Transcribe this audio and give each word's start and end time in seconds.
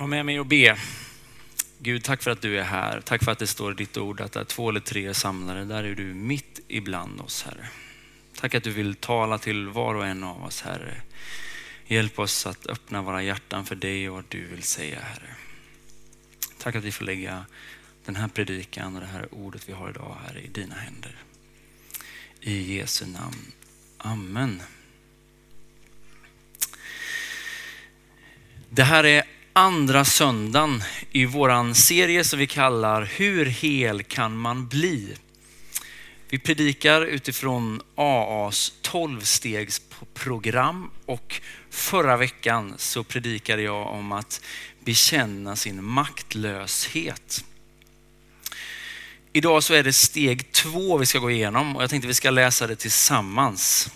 Var 0.00 0.06
med 0.06 0.26
mig 0.26 0.40
och 0.40 0.46
be. 0.46 0.78
Gud, 1.78 2.04
tack 2.04 2.22
för 2.22 2.30
att 2.30 2.42
du 2.42 2.58
är 2.58 2.62
här. 2.62 3.00
Tack 3.00 3.24
för 3.24 3.32
att 3.32 3.38
det 3.38 3.46
står 3.46 3.72
i 3.72 3.74
ditt 3.74 3.96
ord 3.96 4.20
att 4.20 4.32
där 4.32 4.44
två 4.44 4.68
eller 4.68 4.80
tre 4.80 5.06
är 5.06 5.12
samlade, 5.12 5.64
där 5.64 5.84
är 5.84 5.94
du 5.94 6.04
mitt 6.04 6.60
ibland 6.68 7.20
oss, 7.20 7.42
Herre. 7.42 7.68
Tack 8.36 8.54
att 8.54 8.64
du 8.64 8.70
vill 8.70 8.94
tala 8.94 9.38
till 9.38 9.68
var 9.68 9.94
och 9.94 10.06
en 10.06 10.24
av 10.24 10.44
oss, 10.44 10.62
Herre. 10.62 11.00
Hjälp 11.86 12.18
oss 12.18 12.46
att 12.46 12.66
öppna 12.66 13.02
våra 13.02 13.22
hjärtan 13.22 13.66
för 13.66 13.74
dig 13.74 14.08
och 14.08 14.14
vad 14.14 14.24
du 14.28 14.44
vill 14.44 14.62
säga, 14.62 15.00
Herre. 15.00 15.34
Tack 16.58 16.74
att 16.74 16.84
vi 16.84 16.92
får 16.92 17.04
lägga 17.04 17.44
den 18.04 18.16
här 18.16 18.28
predikan 18.28 18.94
och 18.94 19.00
det 19.00 19.06
här 19.06 19.34
ordet 19.34 19.68
vi 19.68 19.72
har 19.72 19.90
idag, 19.90 20.16
Herre, 20.26 20.40
i 20.40 20.48
dina 20.48 20.74
händer. 20.74 21.16
I 22.40 22.76
Jesu 22.76 23.06
namn. 23.06 23.52
Amen. 23.98 24.62
Det 28.68 28.82
här 28.82 29.04
är 29.04 29.24
andra 29.52 30.04
söndagen 30.04 30.82
i 31.12 31.24
våran 31.24 31.74
serie 31.74 32.24
som 32.24 32.38
vi 32.38 32.46
kallar 32.46 33.02
Hur 33.02 33.46
hel 33.46 34.02
kan 34.02 34.38
man 34.38 34.68
bli? 34.68 35.16
Vi 36.28 36.38
predikar 36.38 37.02
utifrån 37.02 37.82
AAs 37.94 38.72
12-stegsprogram 38.82 40.88
och 41.06 41.40
förra 41.70 42.16
veckan 42.16 42.74
så 42.76 43.04
predikade 43.04 43.62
jag 43.62 43.86
om 43.86 44.12
att 44.12 44.40
bekänna 44.84 45.56
sin 45.56 45.84
maktlöshet. 45.84 47.44
Idag 49.32 49.62
så 49.62 49.74
är 49.74 49.82
det 49.82 49.92
steg 49.92 50.52
två 50.52 50.98
vi 50.98 51.06
ska 51.06 51.18
gå 51.18 51.30
igenom 51.30 51.76
och 51.76 51.82
jag 51.82 51.90
tänkte 51.90 52.08
vi 52.08 52.14
ska 52.14 52.30
läsa 52.30 52.66
det 52.66 52.76
tillsammans. 52.76 53.90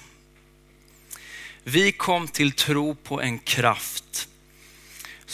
Vi 1.65 1.93
kom 1.93 2.29
till 2.29 2.52
tro 2.52 2.95
på 2.95 3.21
en 3.21 3.38
kraft 3.38 4.29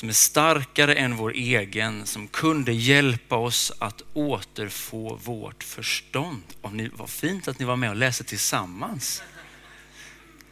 som 0.00 0.08
är 0.08 0.12
starkare 0.12 0.94
än 0.94 1.16
vår 1.16 1.32
egen, 1.32 2.06
som 2.06 2.28
kunde 2.28 2.72
hjälpa 2.72 3.36
oss 3.36 3.72
att 3.78 4.02
återfå 4.12 5.18
vårt 5.24 5.64
förstånd. 5.64 6.42
Och 6.60 6.72
ni, 6.72 6.90
vad 6.94 7.10
fint 7.10 7.48
att 7.48 7.58
ni 7.58 7.64
var 7.64 7.76
med 7.76 7.90
och 7.90 7.96
läste 7.96 8.24
tillsammans. 8.24 9.22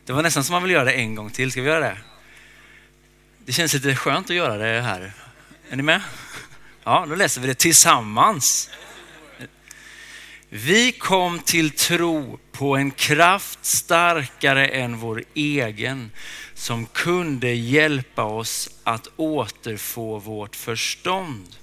Det 0.04 0.12
var 0.12 0.22
nästan 0.22 0.44
som 0.44 0.52
man 0.52 0.62
vill 0.62 0.72
göra 0.72 0.84
det 0.84 0.92
en 0.92 1.14
gång 1.14 1.30
till. 1.30 1.50
Ska 1.50 1.62
vi 1.62 1.69
göra 1.69 1.80
det? 1.80 1.98
Det 3.38 3.52
känns 3.52 3.74
lite 3.74 3.96
skönt 3.96 4.30
att 4.30 4.36
göra 4.36 4.56
det 4.56 4.80
här. 4.80 5.12
Är 5.70 5.76
ni 5.76 5.82
med? 5.82 6.02
Ja, 6.84 7.06
då 7.08 7.14
läser 7.14 7.41
vi 7.41 7.46
det 7.46 7.54
tillsammans. 7.54 8.70
Vi 10.50 10.92
kom 10.92 11.38
till 11.38 11.70
tro 11.70 12.38
på 12.52 12.77
en 12.77 12.91
kraft 12.91 13.64
starkare 13.64 14.66
än 14.66 14.96
vår 14.96 15.24
egen 15.34 16.10
som 16.54 16.86
kunde 16.86 17.54
hjälpa 17.54 18.24
oss 18.24 18.70
att 18.84 19.08
återfå 19.16 20.19
vårt 20.19 20.56
förstånd. 20.56 21.56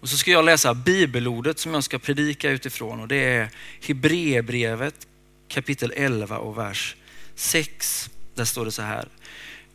Och 0.00 0.08
så 0.08 0.16
ska 0.16 0.30
jag 0.30 0.44
läsa 0.44 0.74
bibelordet 0.74 1.58
som 1.58 1.74
jag 1.74 1.84
ska 1.84 1.98
predika 1.98 2.50
utifrån 2.50 3.00
och 3.00 3.08
det 3.08 3.24
är 3.24 3.50
Hebreerbrevet 3.86 5.06
kapitel 5.48 5.92
11 5.96 6.38
och 6.38 6.58
vers 6.58 6.96
6. 7.34 8.10
Där 8.34 8.44
står 8.44 8.64
det 8.64 8.72
så 8.72 8.82
här. 8.82 9.08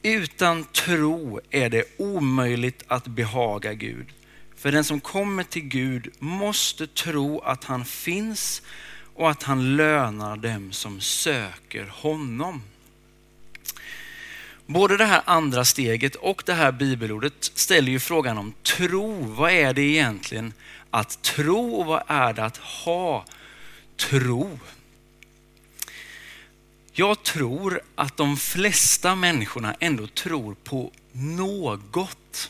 Utan 0.01 0.63
tro 0.63 1.39
är 1.49 1.69
det 1.69 1.83
omöjligt 1.97 2.83
att 2.87 3.07
behaga 3.07 3.73
Gud. 3.73 4.07
För 4.63 4.71
den 4.71 4.83
som 4.83 4.99
kommer 4.99 5.43
till 5.43 5.61
Gud 5.61 6.13
måste 6.19 6.87
tro 6.87 7.39
att 7.39 7.63
han 7.63 7.85
finns 7.85 8.61
och 9.15 9.31
att 9.31 9.43
han 9.43 9.75
lönar 9.75 10.37
dem 10.37 10.71
som 10.71 11.01
söker 11.01 11.85
honom. 11.85 12.61
Både 14.65 14.97
det 14.97 15.05
här 15.05 15.21
andra 15.25 15.65
steget 15.65 16.15
och 16.15 16.43
det 16.45 16.53
här 16.53 16.71
bibelordet 16.71 17.51
ställer 17.53 17.91
ju 17.91 17.99
frågan 17.99 18.37
om 18.37 18.53
tro. 18.63 19.23
Vad 19.23 19.51
är 19.51 19.73
det 19.73 19.81
egentligen 19.81 20.53
att 20.89 21.21
tro 21.21 21.75
och 21.75 21.85
vad 21.85 22.03
är 22.07 22.33
det 22.33 22.45
att 22.45 22.57
ha 22.57 23.25
tro? 23.97 24.59
Jag 26.93 27.23
tror 27.23 27.81
att 27.95 28.17
de 28.17 28.37
flesta 28.37 29.15
människorna 29.15 29.75
ändå 29.79 30.07
tror 30.07 30.55
på 30.63 30.91
något. 31.11 32.49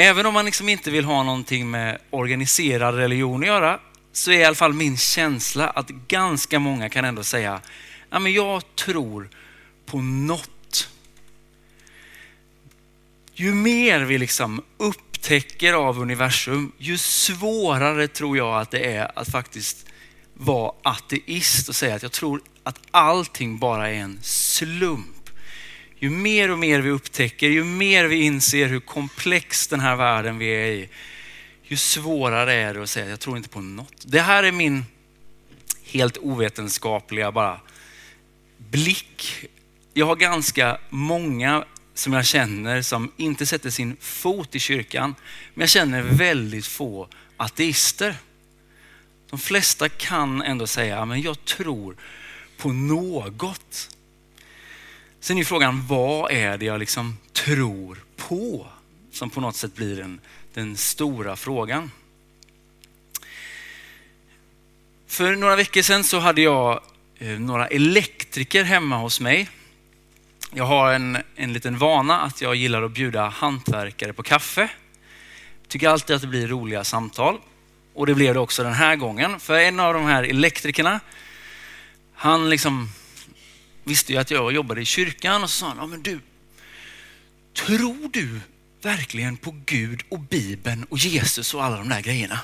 Även 0.00 0.26
om 0.26 0.34
man 0.34 0.44
liksom 0.44 0.68
inte 0.68 0.90
vill 0.90 1.04
ha 1.04 1.22
någonting 1.22 1.70
med 1.70 1.98
organiserad 2.10 2.94
religion 2.94 3.42
att 3.42 3.46
göra 3.46 3.80
så 4.12 4.30
är 4.30 4.38
i 4.38 4.44
alla 4.44 4.54
fall 4.54 4.72
min 4.72 4.96
känsla 4.96 5.68
att 5.68 5.88
ganska 5.88 6.58
många 6.58 6.88
kan 6.88 7.04
ändå 7.04 7.24
säga, 7.24 7.60
ja 8.10 8.18
men 8.18 8.32
jag 8.32 8.62
tror 8.74 9.30
på 9.86 10.00
något. 10.00 10.90
Ju 13.34 13.54
mer 13.54 14.00
vi 14.00 14.18
liksom 14.18 14.62
upptäcker 14.76 15.72
av 15.74 16.00
universum, 16.00 16.72
ju 16.78 16.98
svårare 16.98 18.08
tror 18.08 18.36
jag 18.36 18.60
att 18.60 18.70
det 18.70 18.96
är 18.96 19.18
att 19.18 19.28
faktiskt 19.28 19.86
vara 20.34 20.72
ateist 20.82 21.68
och 21.68 21.76
säga 21.76 21.94
att 21.94 22.02
jag 22.02 22.12
tror 22.12 22.40
att 22.62 22.80
allting 22.90 23.58
bara 23.58 23.90
är 23.90 23.98
en 23.98 24.18
slump 24.22 25.17
ju 25.98 26.10
mer 26.10 26.50
och 26.50 26.58
mer 26.58 26.80
vi 26.80 26.90
upptäcker, 26.90 27.48
ju 27.48 27.64
mer 27.64 28.04
vi 28.04 28.22
inser 28.22 28.66
hur 28.66 28.80
komplex 28.80 29.68
den 29.68 29.80
här 29.80 29.96
världen 29.96 30.38
vi 30.38 30.46
är 30.46 30.66
i, 30.66 30.88
ju 31.62 31.76
svårare 31.76 32.54
är 32.54 32.74
det 32.74 32.82
att 32.82 32.90
säga 32.90 33.08
jag 33.08 33.20
tror 33.20 33.36
inte 33.36 33.48
på 33.48 33.60
något. 33.60 34.02
Det 34.04 34.20
här 34.20 34.42
är 34.42 34.52
min 34.52 34.84
helt 35.84 36.18
ovetenskapliga 36.18 37.32
bara 37.32 37.60
blick. 38.56 39.46
Jag 39.94 40.06
har 40.06 40.16
ganska 40.16 40.78
många 40.88 41.64
som 41.94 42.12
jag 42.12 42.26
känner 42.26 42.82
som 42.82 43.12
inte 43.16 43.46
sätter 43.46 43.70
sin 43.70 43.96
fot 44.00 44.54
i 44.54 44.58
kyrkan, 44.58 45.14
men 45.54 45.60
jag 45.60 45.70
känner 45.70 46.02
väldigt 46.02 46.66
få 46.66 47.08
ateister. 47.36 48.14
De 49.30 49.38
flesta 49.38 49.88
kan 49.88 50.42
ändå 50.42 50.66
säga, 50.66 51.04
men 51.04 51.22
jag 51.22 51.44
tror 51.44 51.96
på 52.56 52.72
något. 52.72 53.97
Sen 55.20 55.38
är 55.38 55.44
frågan, 55.44 55.86
vad 55.86 56.32
är 56.32 56.58
det 56.58 56.64
jag 56.64 56.80
liksom 56.80 57.18
tror 57.32 57.98
på? 58.16 58.66
Som 59.12 59.30
på 59.30 59.40
något 59.40 59.56
sätt 59.56 59.74
blir 59.74 59.96
den, 59.96 60.20
den 60.54 60.76
stora 60.76 61.36
frågan. 61.36 61.90
För 65.06 65.36
några 65.36 65.56
veckor 65.56 65.82
sedan 65.82 66.04
så 66.04 66.18
hade 66.18 66.40
jag 66.40 66.80
eh, 67.18 67.28
några 67.28 67.66
elektriker 67.66 68.64
hemma 68.64 68.96
hos 68.96 69.20
mig. 69.20 69.48
Jag 70.54 70.64
har 70.64 70.92
en, 70.92 71.18
en 71.36 71.52
liten 71.52 71.78
vana 71.78 72.20
att 72.20 72.40
jag 72.40 72.54
gillar 72.54 72.82
att 72.82 72.90
bjuda 72.90 73.28
hantverkare 73.28 74.12
på 74.12 74.22
kaffe. 74.22 74.70
Tycker 75.68 75.88
alltid 75.88 76.16
att 76.16 76.22
det 76.22 76.28
blir 76.28 76.48
roliga 76.48 76.84
samtal. 76.84 77.38
Och 77.94 78.06
det 78.06 78.14
blev 78.14 78.34
det 78.34 78.40
också 78.40 78.62
den 78.62 78.72
här 78.72 78.96
gången. 78.96 79.40
För 79.40 79.58
en 79.58 79.80
av 79.80 79.94
de 79.94 80.04
här 80.04 80.22
elektrikerna, 80.22 81.00
han 82.14 82.50
liksom 82.50 82.88
visste 83.88 84.12
ju 84.12 84.18
att 84.18 84.30
jag 84.30 84.52
jobbade 84.52 84.80
i 84.80 84.84
kyrkan 84.84 85.42
och 85.42 85.50
så 85.50 85.58
sa 85.58 85.68
han, 85.68 85.76
ja, 85.76 85.86
men 85.86 86.02
du, 86.02 86.20
tror 87.54 88.10
du 88.12 88.40
verkligen 88.82 89.36
på 89.36 89.54
Gud 89.66 90.02
och 90.08 90.20
Bibeln 90.20 90.84
och 90.84 90.98
Jesus 90.98 91.54
och 91.54 91.64
alla 91.64 91.76
de 91.76 91.88
där 91.88 92.00
grejerna? 92.00 92.40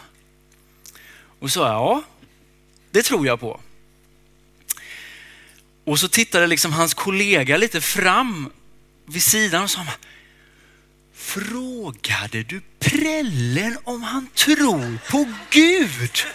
Och 1.38 1.50
så 1.50 1.60
sa 1.60 1.66
jag, 1.66 1.74
ja, 1.74 2.02
det 2.90 3.02
tror 3.02 3.26
jag 3.26 3.40
på. 3.40 3.60
Och 5.84 6.00
så 6.00 6.08
tittade 6.08 6.46
liksom 6.46 6.72
hans 6.72 6.94
kollega 6.94 7.56
lite 7.56 7.80
fram 7.80 8.50
vid 9.06 9.22
sidan 9.22 9.62
och 9.62 9.70
sa, 9.70 9.86
frågade 11.14 12.42
du 12.42 12.62
prällen 12.78 13.78
om 13.84 14.02
han 14.02 14.28
tror 14.34 15.10
på 15.10 15.26
Gud? 15.50 16.26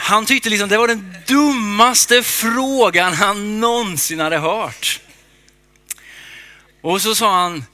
Han 0.00 0.26
tyckte 0.26 0.50
liksom 0.50 0.68
det 0.68 0.78
var 0.78 0.88
den 0.88 1.14
dummaste 1.26 2.22
frågan 2.22 3.12
han 3.12 3.60
någonsin 3.60 4.20
hade 4.20 4.38
hört. 4.38 5.00
Och 6.80 7.02
så 7.02 7.14
sa 7.14 7.42
han, 7.42 7.64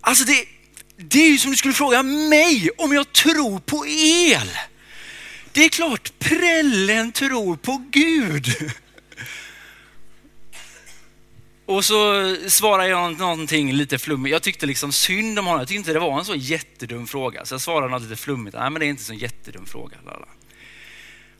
alltså 0.00 0.24
det, 0.24 0.44
det 0.96 1.18
är 1.18 1.30
ju 1.30 1.38
som 1.38 1.50
du 1.50 1.56
skulle 1.56 1.74
fråga 1.74 2.02
mig 2.02 2.70
om 2.78 2.92
jag 2.92 3.12
tror 3.12 3.58
på 3.58 3.86
el. 3.86 4.50
Det 5.52 5.64
är 5.64 5.68
klart 5.68 6.12
prällen 6.18 7.12
tror 7.12 7.56
på 7.56 7.84
Gud. 7.90 8.72
Och 11.66 11.84
så 11.84 12.36
svarade 12.48 12.88
jag 12.88 13.18
någonting 13.18 13.72
lite 13.72 13.98
flummigt. 13.98 14.32
Jag 14.32 14.42
tyckte 14.42 14.66
liksom 14.66 14.92
synd 14.92 15.38
om 15.38 15.46
honom. 15.46 15.60
Jag 15.60 15.68
tyckte 15.68 15.78
inte 15.78 15.92
det 15.92 15.98
var 15.98 16.18
en 16.18 16.24
så 16.24 16.34
jättedum 16.34 17.06
fråga. 17.06 17.44
Så 17.44 17.54
jag 17.54 17.60
svarade 17.60 17.90
något 17.90 18.02
lite 18.02 18.16
flummigt. 18.16 18.56
Nej 18.56 18.70
men 18.70 18.80
det 18.80 18.86
är 18.86 18.88
inte 18.88 19.00
en 19.00 19.04
så 19.04 19.14
jättedum 19.14 19.66
fråga. 19.66 19.96
Lala. 20.06 20.26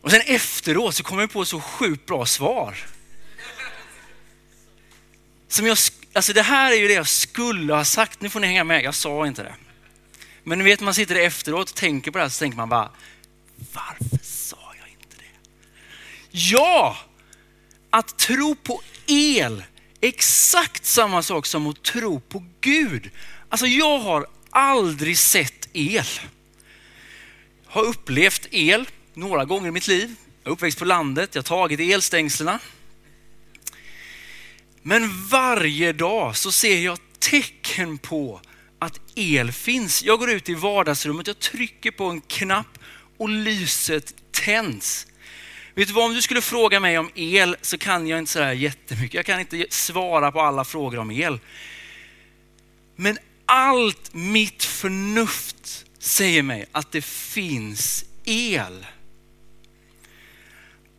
Och 0.03 0.11
sen 0.11 0.21
efteråt 0.27 0.95
så 0.95 1.03
kom 1.03 1.19
jag 1.19 1.33
på 1.33 1.45
så 1.45 1.61
sjukt 1.61 2.07
bra 2.07 2.27
svar. 2.27 2.77
Som 5.49 5.67
jag, 5.67 5.79
alltså 6.13 6.33
det 6.33 6.43
här 6.43 6.73
är 6.73 6.77
ju 6.77 6.89
det 6.89 6.95
jag 6.95 7.09
skulle 7.09 7.75
ha 7.75 7.85
sagt. 7.85 8.21
Nu 8.21 8.31
får 8.31 8.41
ni 8.41 8.47
hänga 8.47 8.65
med, 8.65 8.83
jag 8.83 8.95
sa 8.95 9.27
inte 9.27 9.43
det. 9.43 9.55
Men 10.45 10.59
ni 10.59 10.65
vet 10.65 10.81
man 10.81 10.95
sitter 10.95 11.15
efteråt 11.15 11.71
och 11.71 11.77
tänker 11.77 12.11
på 12.11 12.19
det 12.19 12.25
här 12.25 12.29
så 12.29 12.39
tänker 12.39 12.57
man 12.57 12.69
bara, 12.69 12.91
varför 13.73 14.19
sa 14.23 14.75
jag 14.79 14.89
inte 14.89 15.17
det? 15.19 15.49
Ja! 16.31 16.97
Att 17.91 18.19
tro 18.19 18.55
på 18.55 18.83
el 19.07 19.65
exakt 20.01 20.87
samma 20.87 21.23
sak 21.23 21.47
som 21.47 21.67
att 21.67 21.83
tro 21.83 22.21
på 22.21 22.45
Gud. 22.61 23.11
Alltså 23.49 23.67
jag 23.67 23.99
har 23.99 24.27
aldrig 24.51 25.19
sett 25.19 25.69
el. 25.73 26.07
Har 27.67 27.83
upplevt 27.83 28.47
el 28.51 28.87
några 29.21 29.45
gånger 29.45 29.69
i 29.69 29.71
mitt 29.71 29.89
liv. 29.89 30.15
Jag 30.43 30.51
är 30.51 30.53
uppväxt 30.53 30.79
på 30.79 30.85
landet, 30.85 31.35
jag 31.35 31.43
har 31.43 31.47
tagit 31.47 31.81
elstängslen. 31.81 32.59
Men 34.83 35.29
varje 35.29 35.93
dag 35.93 36.37
så 36.37 36.53
ser 36.53 36.79
jag 36.79 36.99
tecken 37.19 37.99
på 37.99 38.41
att 38.79 39.01
el 39.15 39.53
finns. 39.53 40.03
Jag 40.03 40.19
går 40.19 40.31
ut 40.31 40.49
i 40.49 40.55
vardagsrummet, 40.55 41.27
jag 41.27 41.39
trycker 41.39 41.91
på 41.91 42.05
en 42.05 42.21
knapp 42.21 42.79
och 43.17 43.29
lyset 43.29 44.15
tänds. 44.31 45.07
Vet 45.75 45.89
du 45.89 45.95
vad, 45.95 46.05
om 46.05 46.15
du 46.15 46.23
skulle 46.23 46.41
fråga 46.41 46.81
mig 46.81 46.99
om 46.99 47.11
el 47.15 47.57
så 47.63 47.79
kan 47.79 48.07
jag 48.07 48.19
inte 48.19 48.33
sådär 48.33 48.53
jättemycket. 48.53 49.15
Jag 49.15 49.27
kan 49.27 49.41
inte 49.41 49.67
svara 49.71 50.33
på 50.33 50.41
alla 50.41 50.65
frågor 50.65 50.99
om 50.99 51.11
el. 51.11 51.39
Men 52.97 53.19
allt 53.47 54.15
mitt 54.15 54.65
förnuft 54.65 55.87
säger 55.99 56.43
mig 56.43 56.67
att 56.73 56.93
det 56.93 57.05
finns 57.05 58.05
el. 58.25 58.87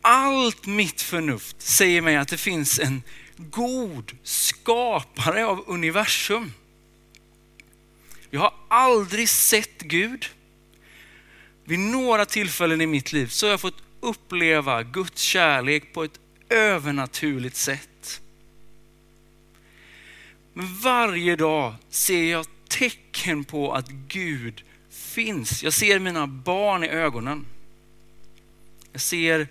Allt 0.02 0.66
mitt 0.66 1.02
förnuft 1.02 1.62
säger 1.62 2.00
mig 2.00 2.16
att 2.16 2.28
det 2.28 2.36
finns 2.36 2.78
en 2.78 3.02
god 3.36 4.12
skapare 4.22 5.46
av 5.46 5.64
universum. 5.66 6.52
Jag 8.30 8.40
har 8.40 8.54
aldrig 8.68 9.28
sett 9.28 9.78
Gud. 9.82 10.26
Vid 11.64 11.78
några 11.78 12.26
tillfällen 12.26 12.80
i 12.80 12.86
mitt 12.86 13.12
liv 13.12 13.26
så 13.26 13.46
har 13.46 13.50
jag 13.50 13.60
fått 13.60 13.82
uppleva 14.00 14.82
Guds 14.82 15.22
kärlek 15.22 15.92
på 15.92 16.04
ett 16.04 16.20
övernaturligt 16.48 17.56
sätt. 17.56 18.20
Men 20.52 20.80
varje 20.80 21.36
dag 21.36 21.74
ser 21.90 22.24
jag 22.24 22.46
tecken 22.68 23.44
på 23.44 23.72
att 23.72 23.88
Gud 23.88 24.62
finns. 24.90 25.62
Jag 25.62 25.72
ser 25.72 25.98
mina 25.98 26.26
barn 26.26 26.84
i 26.84 26.88
ögonen. 26.88 27.46
Jag 28.92 29.00
ser 29.00 29.48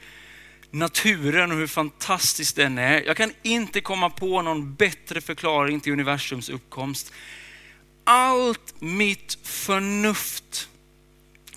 naturen 0.72 1.52
och 1.52 1.58
hur 1.58 1.68
fantastisk 1.68 2.56
den 2.56 2.78
är. 2.78 3.02
Jag 3.02 3.18
kan 3.18 3.32
inte 3.44 3.82
komma 3.82 4.10
på 4.10 4.42
någon 4.42 4.76
bättre 4.76 5.22
förklaring 5.22 5.80
till 5.80 5.94
universums 5.94 6.50
uppkomst. 6.50 7.12
Allt 8.04 8.74
mitt 8.80 9.38
förnuft 9.44 10.70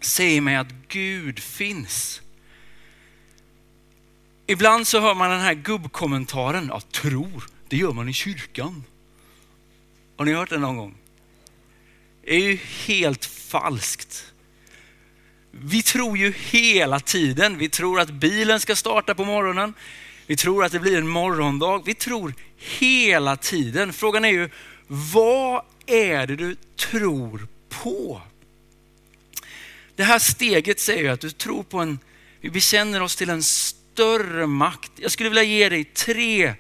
säger 0.01 0.41
mig 0.41 0.57
att 0.57 0.73
Gud 0.89 1.39
finns. 1.39 2.21
Ibland 4.47 4.87
så 4.87 5.01
hör 5.01 5.15
man 5.15 5.31
den 5.31 5.41
här 5.41 5.55
gubbkommentaren, 5.55 6.67
ja 6.69 6.81
tror, 6.81 7.45
det 7.69 7.77
gör 7.77 7.93
man 7.93 8.09
i 8.09 8.13
kyrkan. 8.13 8.85
Har 10.17 10.25
ni 10.25 10.33
hört 10.33 10.51
det 10.51 10.59
någon 10.59 10.77
gång? 10.77 10.95
Det 12.25 12.35
är 12.35 12.41
ju 12.41 12.59
helt 12.87 13.25
falskt. 13.25 14.34
Vi 15.63 15.83
tror 15.83 16.19
ju 16.19 16.33
hela 16.37 17.01
tiden. 17.01 17.59
Vi 17.59 17.69
tror 17.69 18.01
att 18.01 18.11
bilen 18.11 18.61
ska 18.61 18.77
starta 18.77 19.15
på 19.15 19.25
morgonen. 19.25 19.75
Vi 20.27 20.37
tror 20.37 20.65
att 20.65 20.73
det 20.73 20.81
blir 20.81 20.99
en 20.99 21.09
morgondag. 21.09 21.83
Vi 21.85 21.95
tror 21.95 22.35
hela 22.57 23.37
tiden. 23.37 23.93
Frågan 23.93 24.25
är 24.25 24.29
ju, 24.29 24.49
vad 24.87 25.63
är 25.87 26.27
det 26.27 26.37
du 26.37 26.57
tror 26.77 27.47
på? 27.69 28.23
Det 29.97 30.03
här 30.03 30.19
steget 30.19 30.81
säger 30.81 31.11
att 31.11 31.21
du 31.21 31.31
tror 31.31 31.63
på 31.63 31.79
en, 31.79 31.99
vi 32.41 32.51
bekänner 32.51 33.03
oss 33.03 33.17
till 33.17 33.31
en 33.31 33.43
större 33.43 34.47
makt. 34.47 34.93
Jag 34.97 35.11
skulle 35.11 35.29
vilja 35.29 35.43
ge 35.43 35.69
dig 35.69 35.85
tre, 35.85 36.55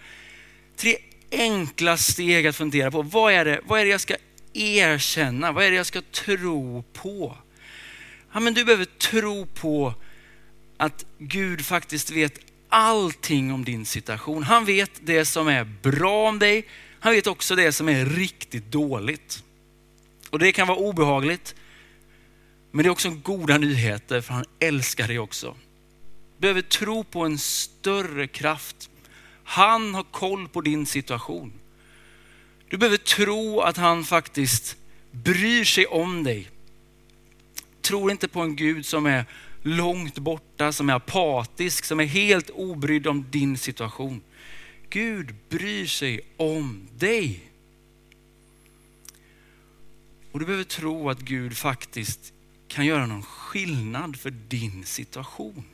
tre 0.76 0.96
enkla 1.30 1.96
steg 1.96 2.46
att 2.46 2.56
fundera 2.56 2.90
på. 2.90 3.02
Vad 3.02 3.32
är, 3.32 3.44
det, 3.44 3.60
vad 3.64 3.80
är 3.80 3.84
det 3.84 3.90
jag 3.90 4.00
ska 4.00 4.16
erkänna? 4.52 5.52
Vad 5.52 5.64
är 5.64 5.70
det 5.70 5.76
jag 5.76 5.86
ska 5.86 6.00
tro 6.00 6.84
på? 6.92 7.36
Ja, 8.34 8.40
men 8.40 8.54
du 8.54 8.64
behöver 8.64 8.84
tro 8.84 9.46
på 9.46 9.94
att 10.76 11.06
Gud 11.18 11.64
faktiskt 11.64 12.10
vet 12.10 12.38
allting 12.68 13.52
om 13.52 13.64
din 13.64 13.86
situation. 13.86 14.42
Han 14.42 14.64
vet 14.64 14.90
det 15.00 15.24
som 15.24 15.48
är 15.48 15.64
bra 15.64 16.28
om 16.28 16.38
dig. 16.38 16.66
Han 17.00 17.12
vet 17.12 17.26
också 17.26 17.56
det 17.56 17.72
som 17.72 17.88
är 17.88 18.06
riktigt 18.06 18.72
dåligt. 18.72 19.42
Och 20.30 20.38
det 20.38 20.52
kan 20.52 20.68
vara 20.68 20.78
obehagligt. 20.78 21.54
Men 22.70 22.82
det 22.82 22.88
är 22.88 22.90
också 22.90 23.10
goda 23.10 23.58
nyheter 23.58 24.20
för 24.20 24.34
han 24.34 24.44
älskar 24.60 25.08
dig 25.08 25.18
också. 25.18 25.56
Du 26.36 26.40
behöver 26.40 26.62
tro 26.62 27.04
på 27.04 27.24
en 27.24 27.38
större 27.38 28.26
kraft. 28.26 28.90
Han 29.44 29.94
har 29.94 30.04
koll 30.10 30.48
på 30.48 30.60
din 30.60 30.86
situation. 30.86 31.52
Du 32.68 32.76
behöver 32.76 32.96
tro 32.96 33.60
att 33.60 33.76
han 33.76 34.04
faktiskt 34.04 34.76
bryr 35.10 35.64
sig 35.64 35.86
om 35.86 36.24
dig 36.24 36.50
tror 37.84 38.10
inte 38.10 38.28
på 38.28 38.40
en 38.40 38.56
Gud 38.56 38.86
som 38.86 39.06
är 39.06 39.24
långt 39.62 40.18
borta, 40.18 40.72
som 40.72 40.90
är 40.90 40.94
apatisk, 40.94 41.84
som 41.84 42.00
är 42.00 42.04
helt 42.04 42.50
obrydd 42.50 43.06
om 43.06 43.26
din 43.30 43.58
situation. 43.58 44.22
Gud 44.90 45.34
bryr 45.48 45.86
sig 45.86 46.20
om 46.36 46.88
dig. 46.98 47.50
Och 50.32 50.40
du 50.40 50.46
behöver 50.46 50.64
tro 50.64 51.10
att 51.10 51.20
Gud 51.20 51.56
faktiskt 51.56 52.32
kan 52.68 52.86
göra 52.86 53.06
någon 53.06 53.22
skillnad 53.22 54.16
för 54.16 54.30
din 54.30 54.84
situation. 54.84 55.64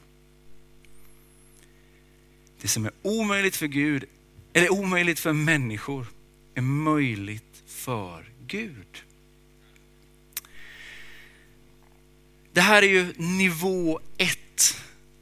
Det 2.61 2.69
som 2.69 2.85
är 2.85 2.93
omöjligt 3.03 3.57
för 3.57 3.67
Gud, 3.67 4.05
eller 4.53 4.73
omöjligt 4.73 5.19
för 5.19 5.33
människor, 5.33 6.07
är 6.55 6.63
möjligt 6.63 7.63
för 7.67 8.25
Gud. 8.47 9.03
Det 12.53 12.61
här 12.61 12.83
är 12.83 12.89
ju 12.89 13.15
nivå 13.17 14.01
ett 14.17 14.77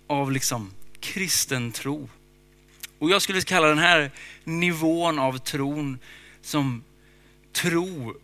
av 0.06 0.32
liksom 0.32 0.70
kristen 1.00 1.72
tro. 1.72 2.08
Och 2.98 3.10
jag 3.10 3.22
skulle 3.22 3.40
kalla 3.40 3.66
den 3.66 3.78
här 3.78 4.10
nivån 4.44 5.18
av 5.18 5.38
tron 5.38 5.98
som 6.42 6.82
tro 7.52 8.14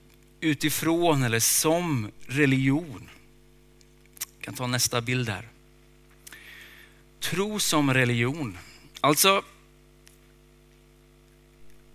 utifrån 0.41 1.23
eller 1.23 1.41
som 1.41 2.11
religion. 2.27 3.11
Jag 4.37 4.45
kan 4.45 4.55
ta 4.55 4.67
nästa 4.67 5.01
bild 5.01 5.29
här. 5.29 5.49
Tro 7.21 7.59
som 7.59 7.95
religion. 7.95 8.59
Alltså, 9.01 9.43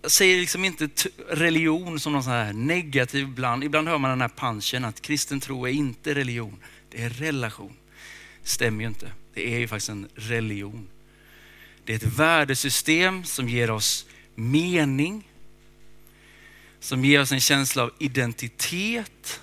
jag 0.01 0.11
säger 0.11 0.37
liksom 0.37 0.65
inte 0.65 0.89
religion 1.29 1.99
som 1.99 2.13
någon 2.13 2.23
sån 2.23 2.33
här 2.33 2.53
negativ 2.53 3.23
ibland. 3.23 3.63
Ibland 3.63 3.87
hör 3.87 3.97
man 3.97 4.09
den 4.09 4.21
här 4.21 4.29
punchen 4.29 4.85
att 4.85 5.01
kristen 5.01 5.39
tro 5.39 5.65
är 5.67 5.71
inte 5.71 6.15
religion, 6.15 6.57
det 6.89 7.01
är 7.01 7.09
relation. 7.09 7.73
Det 8.43 8.49
stämmer 8.49 8.81
ju 8.81 8.87
inte. 8.87 9.11
Det 9.33 9.55
är 9.55 9.59
ju 9.59 9.67
faktiskt 9.67 9.89
en 9.89 10.09
religion. 10.15 10.87
Det 11.85 11.93
är 11.93 11.97
ett 11.97 12.19
värdesystem 12.19 13.23
som 13.23 13.49
ger 13.49 13.71
oss 13.71 14.05
mening, 14.35 15.27
som 16.79 17.05
ger 17.05 17.21
oss 17.21 17.31
en 17.31 17.41
känsla 17.41 17.83
av 17.83 17.91
identitet 17.99 19.41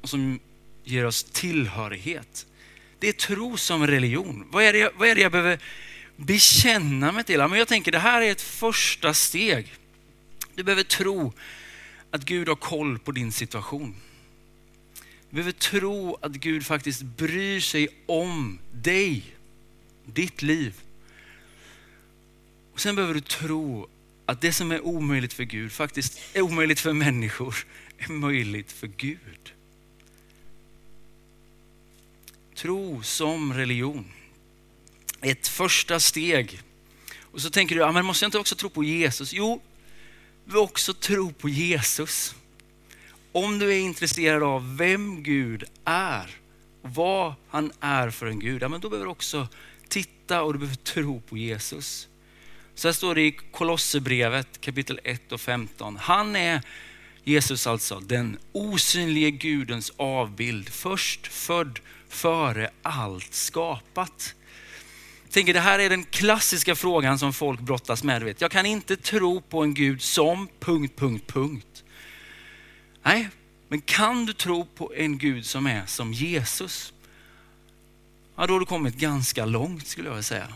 och 0.00 0.08
som 0.08 0.40
ger 0.84 1.06
oss 1.06 1.24
tillhörighet. 1.24 2.46
Det 2.98 3.08
är 3.08 3.12
tro 3.12 3.56
som 3.56 3.86
religion. 3.86 4.48
Vad 4.50 4.64
är 4.64 4.72
det, 4.72 4.92
vad 4.96 5.08
är 5.08 5.14
det 5.14 5.20
jag 5.20 5.32
behöver 5.32 5.58
bekänna 6.16 7.12
mig 7.12 7.24
till? 7.24 7.38
Men 7.38 7.58
jag 7.58 7.68
tänker 7.68 7.92
det 7.92 7.98
här 7.98 8.22
är 8.22 8.30
ett 8.30 8.42
första 8.42 9.14
steg. 9.14 9.74
Du 10.54 10.62
behöver 10.62 10.82
tro 10.82 11.32
att 12.10 12.24
Gud 12.24 12.48
har 12.48 12.56
koll 12.56 12.98
på 12.98 13.12
din 13.12 13.32
situation. 13.32 13.96
Du 15.30 15.34
behöver 15.34 15.52
tro 15.52 16.18
att 16.22 16.32
Gud 16.32 16.66
faktiskt 16.66 17.02
bryr 17.02 17.60
sig 17.60 17.88
om 18.06 18.58
dig, 18.72 19.36
ditt 20.04 20.42
liv. 20.42 20.80
Och 22.72 22.80
Sen 22.80 22.94
behöver 22.96 23.14
du 23.14 23.20
tro 23.20 23.88
att 24.26 24.40
det 24.40 24.52
som 24.52 24.72
är 24.72 24.80
omöjligt 24.80 25.32
för 25.32 25.44
Gud 25.44 25.72
faktiskt 25.72 26.20
är 26.32 26.40
omöjligt 26.40 26.80
för 26.80 26.92
människor, 26.92 27.66
är 27.98 28.12
möjligt 28.12 28.72
för 28.72 28.86
Gud. 28.86 29.52
Tro 32.54 33.02
som 33.02 33.54
religion. 33.54 34.04
Ett 35.20 35.48
första 35.48 36.00
steg. 36.00 36.60
Och 37.20 37.40
så 37.40 37.50
tänker 37.50 37.74
du, 37.74 37.80
ja, 37.80 37.92
men 37.92 38.04
måste 38.04 38.24
jag 38.24 38.28
inte 38.28 38.38
också 38.38 38.56
tro 38.56 38.70
på 38.70 38.84
Jesus? 38.84 39.32
Jo, 39.32 39.62
vi 40.44 40.56
också 40.56 40.94
tro 40.94 41.32
på 41.32 41.48
Jesus. 41.48 42.34
Om 43.32 43.58
du 43.58 43.72
är 43.72 43.78
intresserad 43.78 44.42
av 44.42 44.76
vem 44.76 45.22
Gud 45.22 45.64
är 45.84 46.30
vad 46.82 47.34
han 47.48 47.72
är 47.80 48.10
för 48.10 48.26
en 48.26 48.38
Gud, 48.38 48.62
ja, 48.62 48.68
men 48.68 48.80
då 48.80 48.88
behöver 48.88 49.06
du 49.06 49.10
också 49.10 49.48
titta 49.88 50.42
och 50.42 50.52
du 50.52 50.58
behöver 50.58 50.76
tro 50.76 51.20
på 51.20 51.36
Jesus. 51.36 52.08
Så 52.74 52.88
här 52.88 52.92
står 52.92 53.14
det 53.14 53.22
i 53.22 53.32
Kolosserbrevet 53.52 54.60
kapitel 54.60 55.00
1 55.04 55.32
och 55.32 55.40
15. 55.40 55.96
Han 55.96 56.36
är 56.36 56.62
Jesus 57.24 57.66
alltså, 57.66 58.00
den 58.00 58.38
osynlige 58.52 59.30
Gudens 59.30 59.92
avbild, 59.96 60.68
först 60.68 61.26
född 61.26 61.80
före 62.08 62.70
allt 62.82 63.34
skapat. 63.34 64.34
Jag 65.22 65.32
tänker 65.32 65.54
det 65.54 65.60
här 65.60 65.78
är 65.78 65.90
den 65.90 66.04
klassiska 66.04 66.74
frågan 66.74 67.18
som 67.18 67.32
folk 67.32 67.60
brottas 67.60 68.04
med. 68.04 68.22
Vet. 68.22 68.40
Jag 68.40 68.50
kan 68.50 68.66
inte 68.66 68.96
tro 68.96 69.40
på 69.40 69.62
en 69.62 69.74
Gud 69.74 70.02
som... 70.02 70.48
punkt, 70.60 70.96
punkt, 70.96 71.26
punkt. 71.26 71.84
Nej, 73.02 73.28
men 73.68 73.80
kan 73.80 74.26
du 74.26 74.32
tro 74.32 74.64
på 74.64 74.94
en 74.94 75.18
Gud 75.18 75.46
som 75.46 75.66
är 75.66 75.86
som 75.86 76.12
Jesus? 76.12 76.92
Ja, 78.36 78.46
då 78.46 78.52
har 78.52 78.60
du 78.60 78.66
kommit 78.66 78.96
ganska 78.96 79.44
långt 79.44 79.86
skulle 79.86 80.08
jag 80.08 80.14
vilja 80.14 80.22
säga. 80.22 80.48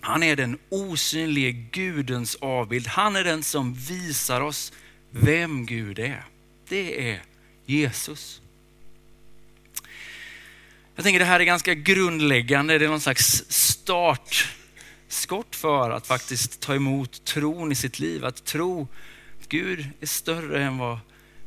Han 0.00 0.22
är 0.22 0.36
den 0.36 0.58
osynlige 0.68 1.52
Gudens 1.52 2.34
avbild. 2.34 2.86
Han 2.86 3.16
är 3.16 3.24
den 3.24 3.42
som 3.42 3.74
visar 3.74 4.40
oss 4.40 4.72
vem 5.10 5.66
Gud 5.66 5.98
är. 5.98 6.24
Det 6.68 7.10
är 7.10 7.22
Jesus. 7.66 8.40
Jag 10.94 11.04
tänker 11.04 11.18
det 11.18 11.24
här 11.24 11.40
är 11.40 11.44
ganska 11.44 11.74
grundläggande. 11.74 12.78
Det 12.78 12.84
är 12.84 12.88
någon 12.88 13.00
slags 13.00 13.44
startskott 13.48 14.46
för 15.56 15.90
att 15.90 16.06
faktiskt 16.06 16.60
ta 16.60 16.74
emot 16.74 17.24
tron 17.24 17.72
i 17.72 17.74
sitt 17.74 17.98
liv. 17.98 18.24
Att 18.24 18.44
tro 18.44 18.88
att 19.46 19.50
Gud 19.52 19.90
är 20.00 20.06
större 20.06 20.64
än 20.64 20.78
vad 20.78 20.98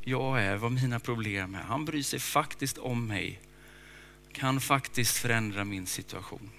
jag 0.01 0.41
är, 0.41 0.56
vad 0.56 0.72
mina 0.72 1.00
problem 1.00 1.56
är. 1.56 1.60
Han 1.60 1.86
bryr 1.86 2.03
sig 2.03 2.20
faktiskt 2.20 2.77
om 2.77 3.08
mig. 3.08 3.39
Kan 4.34 4.62
faktiskt 4.62 5.18
förändra 5.18 5.65
min 5.65 5.86
situation. 5.86 6.50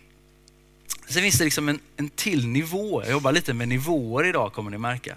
Sen 1.09 1.23
finns 1.23 1.39
det 1.39 1.45
liksom 1.45 1.69
en, 1.69 1.81
en 1.97 2.09
till 2.09 2.47
nivå. 2.47 3.03
Jag 3.03 3.11
jobbar 3.11 3.33
lite 3.33 3.55
med 3.55 3.69
nivåer 3.69 4.25
idag 4.25 4.53
kommer 4.53 4.71
ni 4.71 4.79
märka. 4.79 5.17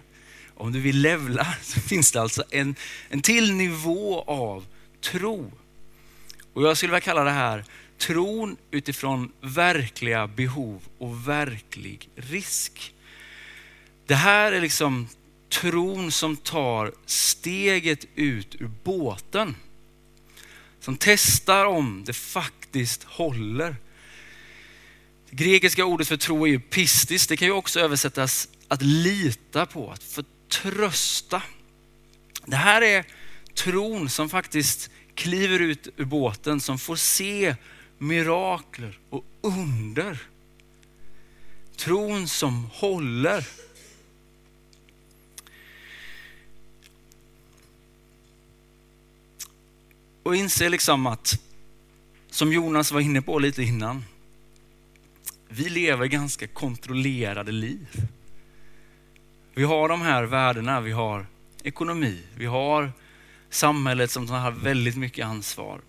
Om 0.55 0.71
du 0.71 0.79
vill 0.79 1.01
levla 1.01 1.55
så 1.61 1.79
finns 1.79 2.11
det 2.11 2.21
alltså 2.21 2.43
en, 2.49 2.75
en 3.09 3.21
till 3.21 3.53
nivå 3.53 4.21
av 4.21 4.65
tro. 5.01 5.51
Och 6.53 6.63
jag 6.63 6.77
skulle 6.77 6.91
vilja 6.91 7.01
kalla 7.01 7.23
det 7.23 7.31
här 7.31 7.65
tron 7.97 8.57
utifrån 8.71 9.31
verkliga 9.41 10.27
behov 10.27 10.81
och 10.97 11.27
verklig 11.27 12.09
risk. 12.15 12.93
Det 14.05 14.15
här 14.15 14.51
är 14.51 14.61
liksom 14.61 15.07
tron 15.61 16.11
som 16.11 16.37
tar 16.37 16.93
steget 17.05 18.05
ut 18.15 18.55
ur 18.55 18.71
båten. 18.83 19.55
Som 20.79 20.97
testar 20.99 21.65
om 21.65 22.03
det 22.05 22.13
faktiskt 22.13 23.03
håller. 23.03 23.75
Det 25.29 25.35
grekiska 25.35 25.85
ordet 25.85 26.07
för 26.07 26.17
tro 26.17 26.45
är 26.45 26.49
ju 26.49 26.59
pistis. 26.59 27.27
Det 27.27 27.37
kan 27.37 27.47
ju 27.47 27.53
också 27.53 27.79
översättas 27.79 28.47
att 28.67 28.81
lita 28.81 29.65
på, 29.65 29.91
att 29.91 30.03
förtrösta. 30.03 31.41
Det 32.45 32.55
här 32.55 32.81
är 32.81 33.05
tron 33.53 34.09
som 34.09 34.29
faktiskt 34.29 34.89
kliver 35.15 35.59
ut 35.59 35.87
ur 35.97 36.05
båten, 36.05 36.59
som 36.61 36.79
får 36.79 36.95
se 36.95 37.55
mirakler 37.97 38.99
och 39.09 39.25
under. 39.41 40.17
Tron 41.77 42.27
som 42.27 42.69
håller. 42.73 43.47
Och 50.23 50.35
inse 50.35 50.69
liksom 50.69 51.07
att, 51.07 51.39
som 52.29 52.53
Jonas 52.53 52.91
var 52.91 52.99
inne 52.99 53.21
på 53.21 53.39
lite 53.39 53.63
innan, 53.63 54.03
vi 55.49 55.69
lever 55.69 56.05
ganska 56.05 56.47
kontrollerade 56.47 57.51
liv. 57.51 58.07
Vi 59.53 59.63
har 59.63 59.89
de 59.89 60.01
här 60.01 60.23
värdena, 60.23 60.81
vi 60.81 60.91
har 60.91 61.25
ekonomi, 61.63 62.19
vi 62.35 62.45
har 62.45 62.91
samhället 63.49 64.11
som 64.11 64.29
har 64.29 64.51
väldigt 64.51 64.97
mycket 64.97 65.25
ansvar. 65.25 65.81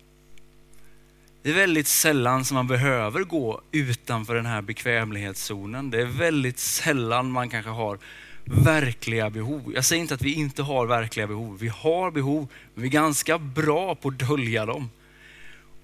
Det 1.41 1.49
är 1.49 1.53
väldigt 1.53 1.87
sällan 1.87 2.45
som 2.45 2.55
man 2.55 2.67
behöver 2.67 3.23
gå 3.23 3.61
utanför 3.71 4.35
den 4.35 4.45
här 4.45 4.61
bekvämlighetszonen. 4.61 5.89
Det 5.89 6.01
är 6.01 6.05
väldigt 6.05 6.59
sällan 6.59 7.31
man 7.31 7.49
kanske 7.49 7.71
har 7.71 7.99
verkliga 8.45 9.29
behov. 9.29 9.71
Jag 9.75 9.85
säger 9.85 10.01
inte 10.01 10.13
att 10.13 10.21
vi 10.21 10.33
inte 10.33 10.63
har 10.63 10.85
verkliga 10.85 11.27
behov. 11.27 11.57
Vi 11.59 11.67
har 11.67 12.11
behov, 12.11 12.47
men 12.73 12.81
vi 12.81 12.87
är 12.87 12.91
ganska 12.91 13.37
bra 13.37 13.95
på 13.95 14.09
att 14.09 14.19
dölja 14.19 14.65
dem. 14.65 14.89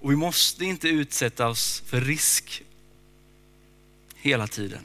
Och 0.00 0.12
vi 0.12 0.16
måste 0.16 0.64
inte 0.64 0.88
utsätta 0.88 1.48
oss 1.48 1.82
för 1.86 2.00
risk 2.00 2.62
hela 4.16 4.46
tiden. 4.46 4.82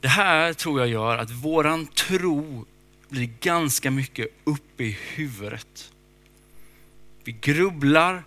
Det 0.00 0.08
här 0.08 0.52
tror 0.52 0.80
jag 0.80 0.88
gör 0.88 1.18
att 1.18 1.30
våran 1.30 1.86
tro 1.86 2.66
blir 3.08 3.30
ganska 3.40 3.90
mycket 3.90 4.28
uppe 4.44 4.84
i 4.84 4.98
huvudet. 5.14 5.92
Vi 7.24 7.32
grubblar, 7.32 8.22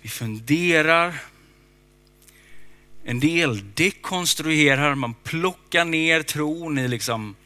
vi 0.00 0.08
funderar, 0.08 1.22
en 3.04 3.20
del 3.20 3.74
dekonstruerar, 3.74 4.94
man 4.94 5.14
plockar 5.14 5.84
ner 5.84 6.22
tron 6.22 6.78
i 6.78 6.88
liksom 6.88 7.36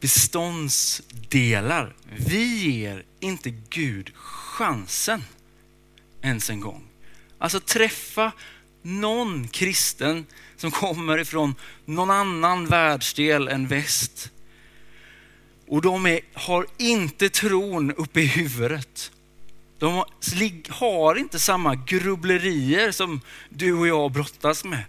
beståndsdelar. 0.00 1.94
Vi 2.16 2.70
ger 2.70 3.04
inte 3.20 3.50
Gud 3.50 4.10
chansen 4.14 5.24
ens 6.22 6.50
en 6.50 6.60
gång. 6.60 6.82
Alltså 7.38 7.60
träffa 7.60 8.32
någon 8.82 9.48
kristen 9.48 10.26
som 10.56 10.70
kommer 10.70 11.18
ifrån 11.18 11.54
någon 11.84 12.10
annan 12.10 12.66
världsdel 12.66 13.48
än 13.48 13.66
väst. 13.66 14.30
Och 15.66 15.82
de 15.82 16.06
är, 16.06 16.20
har 16.32 16.66
inte 16.78 17.28
tron 17.28 17.92
uppe 17.92 18.20
i 18.20 18.26
huvudet. 18.26 19.12
De 19.84 20.04
har 20.68 21.14
inte 21.18 21.38
samma 21.38 21.74
grubblerier 21.74 22.92
som 22.92 23.20
du 23.48 23.72
och 23.72 23.86
jag 23.86 24.12
brottas 24.12 24.64
med. 24.64 24.84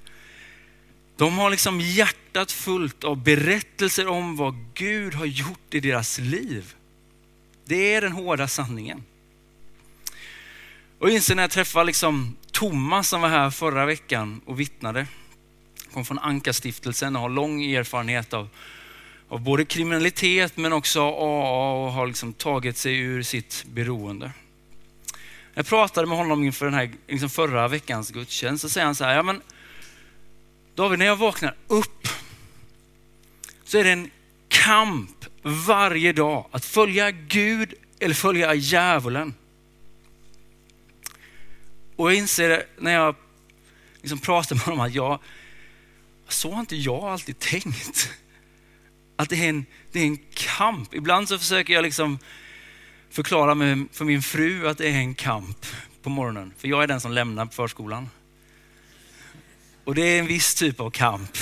De 1.18 1.38
har 1.38 1.50
liksom 1.50 1.82
hjärtat 1.82 2.52
fullt 2.52 3.04
av 3.04 3.24
berättelser 3.24 4.08
om 4.08 4.36
vad 4.36 4.56
Gud 4.74 5.14
har 5.14 5.26
gjort 5.26 5.74
i 5.74 5.80
deras 5.80 6.20
liv. 6.20 6.76
Det 7.66 7.94
är 7.94 8.02
den 8.02 8.12
hårda 8.12 8.48
sanningen. 8.48 9.04
Och 11.00 11.10
inser 11.10 11.36
när 11.36 11.44
jag 11.44 11.52
träffar 11.52 11.84
liksom 11.84 12.36
Thomas 12.52 13.10
som 13.10 13.22
var 13.22 13.30
här 13.30 13.50
förra 13.50 13.86
veckan 13.86 14.42
och 14.46 14.60
vittnade. 14.60 15.08
Kom 15.94 16.06
från 16.06 16.20
Anka-stiftelsen 16.20 17.16
och 17.16 17.22
har 17.22 17.30
lång 17.30 17.64
erfarenhet 17.64 18.34
av, 18.34 18.50
av 19.30 19.42
både 19.42 19.66
kriminalitet 19.66 20.58
men 20.58 20.74
också 20.74 21.02
AA 21.02 21.86
och 21.86 21.92
har 21.92 22.08
liksom 22.08 22.34
tagit 22.34 22.78
sig 22.78 22.98
ur 22.98 23.24
sitt 23.24 23.66
beroende. 23.68 24.32
Jag 25.58 25.66
pratade 25.66 26.08
med 26.08 26.18
honom 26.18 26.44
inför 26.44 26.66
den 26.66 26.74
här 26.74 26.92
liksom 27.08 27.30
förra 27.30 27.68
veckans 27.68 28.12
gudstjänst 28.12 28.62
så 28.62 28.70
säger 28.70 28.86
han 28.86 28.96
så 28.96 29.04
här, 29.04 29.16
ja 29.16 29.24
men 29.24 29.42
David 30.76 31.00
när 31.00 31.06
jag 31.06 31.16
vaknar 31.16 31.56
upp 31.68 32.08
så 33.64 33.78
är 33.78 33.84
det 33.84 33.92
en 33.92 34.12
kamp 34.48 35.26
varje 35.42 36.14
dag 36.14 36.46
att 36.52 36.66
följa 36.66 37.12
Gud 37.12 37.74
eller 38.00 38.16
följa 38.16 38.54
djävulen. 38.54 39.34
Och 41.96 42.12
jag 42.12 42.18
inser 42.18 42.66
när 42.78 42.94
jag 42.94 43.16
liksom 44.02 44.20
pratar 44.20 44.56
med 44.56 44.66
honom 44.66 44.80
att 44.80 44.94
jag, 44.94 45.20
så 46.28 46.52
har 46.52 46.60
inte 46.60 46.76
jag 46.76 47.04
alltid 47.04 47.40
tänkt. 47.40 48.12
Att 49.16 49.30
det 49.30 49.46
är, 49.46 49.50
en, 49.50 49.66
det 49.92 50.00
är 50.00 50.06
en 50.06 50.20
kamp. 50.34 50.94
Ibland 50.94 51.30
så 51.30 51.40
försöker 51.40 51.74
jag 51.74 51.84
liksom 51.84 52.20
förklara 53.16 53.56
för 53.92 54.06
min 54.06 54.22
fru 54.22 54.68
att 54.68 54.78
det 54.78 54.88
är 54.88 54.94
en 54.94 55.16
kamp 55.16 55.66
på 56.02 56.10
morgonen. 56.10 56.54
För 56.58 56.68
jag 56.68 56.84
är 56.84 56.88
den 56.88 57.02
som 57.02 57.12
lämnar 57.12 57.46
förskolan. 57.46 58.10
Och 59.84 59.96
det 59.96 60.02
är 60.02 60.20
en 60.20 60.28
viss 60.28 60.56
typ 60.56 60.80
av 60.80 60.90
kamp. 60.90 61.38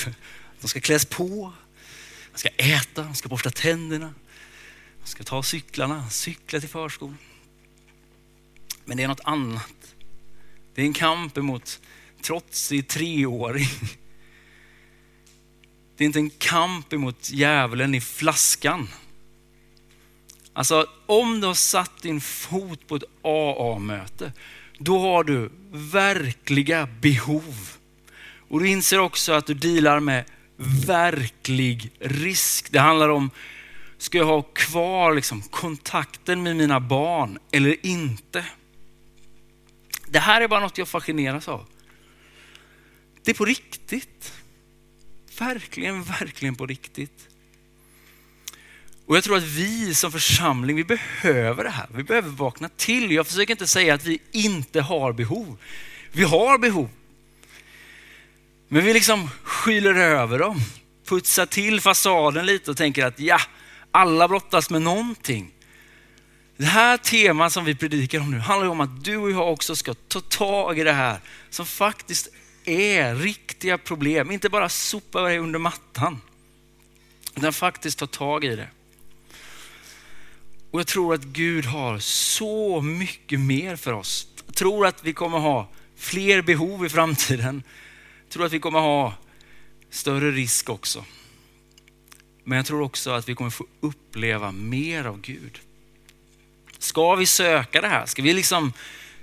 De 0.61 0.67
ska 0.67 0.79
kläs 0.79 1.05
på, 1.05 1.53
de 2.31 2.39
ska 2.39 2.49
äta, 2.49 3.03
de 3.03 3.15
ska 3.15 3.29
borsta 3.29 3.49
tänderna, 3.49 4.13
de 5.03 5.09
ska 5.09 5.23
ta 5.23 5.43
cyklarna, 5.43 6.09
cykla 6.09 6.59
till 6.59 6.69
förskolan. 6.69 7.17
Men 8.85 8.97
det 8.97 9.03
är 9.03 9.07
något 9.07 9.21
annat. 9.23 9.95
Det 10.75 10.81
är 10.81 10.85
en 10.85 10.93
kamp 10.93 11.37
emot 11.37 11.79
trotsig 12.21 12.87
treåring. 12.87 13.69
Det 15.97 16.03
är 16.03 16.05
inte 16.05 16.19
en 16.19 16.29
kamp 16.29 16.93
emot 16.93 17.29
djävulen 17.31 17.95
i 17.95 18.01
flaskan. 18.01 18.87
Alltså 20.53 20.87
om 21.05 21.41
du 21.41 21.47
har 21.47 21.53
satt 21.53 22.01
din 22.01 22.21
fot 22.21 22.87
på 22.87 22.95
ett 22.95 23.03
AA-möte, 23.21 24.31
då 24.77 24.99
har 24.99 25.23
du 25.23 25.51
verkliga 25.71 26.87
behov. 27.01 27.77
Och 28.49 28.59
du 28.59 28.67
inser 28.67 28.99
också 28.99 29.33
att 29.33 29.45
du 29.45 29.53
dealar 29.53 29.99
med 29.99 30.25
verklig 30.87 31.91
risk. 31.99 32.71
Det 32.71 32.79
handlar 32.79 33.09
om, 33.09 33.29
ska 33.97 34.17
jag 34.17 34.25
ha 34.25 34.41
kvar 34.41 35.13
liksom 35.13 35.41
kontakten 35.41 36.43
med 36.43 36.55
mina 36.55 36.79
barn 36.79 37.39
eller 37.51 37.85
inte? 37.85 38.45
Det 40.07 40.19
här 40.19 40.41
är 40.41 40.47
bara 40.47 40.59
något 40.59 40.77
jag 40.77 40.87
fascineras 40.87 41.47
av. 41.47 41.65
Det 43.23 43.31
är 43.31 43.35
på 43.35 43.45
riktigt. 43.45 44.33
Verkligen, 45.39 46.03
verkligen 46.03 46.55
på 46.55 46.65
riktigt. 46.65 47.29
Och 49.05 49.17
jag 49.17 49.23
tror 49.23 49.37
att 49.37 49.43
vi 49.43 49.95
som 49.95 50.11
församling, 50.11 50.75
vi 50.75 50.83
behöver 50.83 51.63
det 51.63 51.69
här. 51.69 51.87
Vi 51.95 52.03
behöver 52.03 52.29
vakna 52.29 52.69
till. 52.69 53.11
Jag 53.11 53.27
försöker 53.27 53.51
inte 53.53 53.67
säga 53.67 53.93
att 53.93 54.05
vi 54.05 54.19
inte 54.31 54.81
har 54.81 55.13
behov. 55.13 55.57
Vi 56.11 56.23
har 56.23 56.57
behov. 56.57 56.89
Men 58.67 58.85
vi 58.85 58.93
liksom 58.93 59.29
skyler 59.43 59.95
över 59.95 60.39
dem, 60.39 60.59
putsar 61.05 61.45
till 61.45 61.81
fasaden 61.81 62.45
lite 62.45 62.71
och 62.71 62.77
tänker 62.77 63.05
att 63.05 63.19
ja, 63.19 63.39
alla 63.91 64.27
brottas 64.27 64.69
med 64.69 64.81
någonting. 64.81 65.51
Det 66.57 66.65
här 66.65 66.97
temat 66.97 67.53
som 67.53 67.65
vi 67.65 67.75
predikar 67.75 68.19
om 68.19 68.31
nu 68.31 68.39
handlar 68.39 68.69
om 68.69 68.81
att 68.81 69.03
du 69.03 69.17
och 69.17 69.31
jag 69.31 69.53
också 69.53 69.75
ska 69.75 69.93
ta 69.93 70.19
tag 70.19 70.79
i 70.79 70.83
det 70.83 70.93
här 70.93 71.19
som 71.49 71.65
faktiskt 71.65 72.29
är 72.65 73.15
riktiga 73.15 73.77
problem. 73.77 74.31
Inte 74.31 74.49
bara 74.49 74.69
sopa 74.69 75.21
det 75.21 75.37
under 75.37 75.59
mattan. 75.59 76.21
Utan 77.35 77.53
faktiskt 77.53 77.99
ta 77.99 78.07
tag 78.07 78.45
i 78.45 78.55
det. 78.55 78.67
Och 80.73 80.79
jag 80.79 80.87
tror 80.87 81.13
att 81.13 81.23
Gud 81.23 81.65
har 81.65 81.99
så 81.99 82.81
mycket 82.81 83.39
mer 83.39 83.75
för 83.75 83.93
oss. 83.93 84.27
Jag 84.45 84.55
tror 84.55 84.87
att 84.87 85.03
vi 85.03 85.13
kommer 85.13 85.39
ha 85.39 85.69
fler 85.95 86.41
behov 86.41 86.85
i 86.85 86.89
framtiden. 86.89 87.63
Jag 88.23 88.29
tror 88.33 88.45
att 88.45 88.53
vi 88.53 88.59
kommer 88.59 88.79
ha 88.79 89.13
större 89.89 90.31
risk 90.31 90.69
också. 90.69 91.05
Men 92.43 92.55
jag 92.55 92.65
tror 92.65 92.81
också 92.81 93.11
att 93.11 93.29
vi 93.29 93.35
kommer 93.35 93.49
få 93.49 93.65
uppleva 93.79 94.51
mer 94.51 95.05
av 95.05 95.21
Gud. 95.21 95.59
Ska 96.77 97.15
vi 97.15 97.25
söka 97.25 97.81
det 97.81 97.87
här? 97.87 98.05
Ska 98.05 98.21
vi 98.21 98.33
liksom 98.33 98.73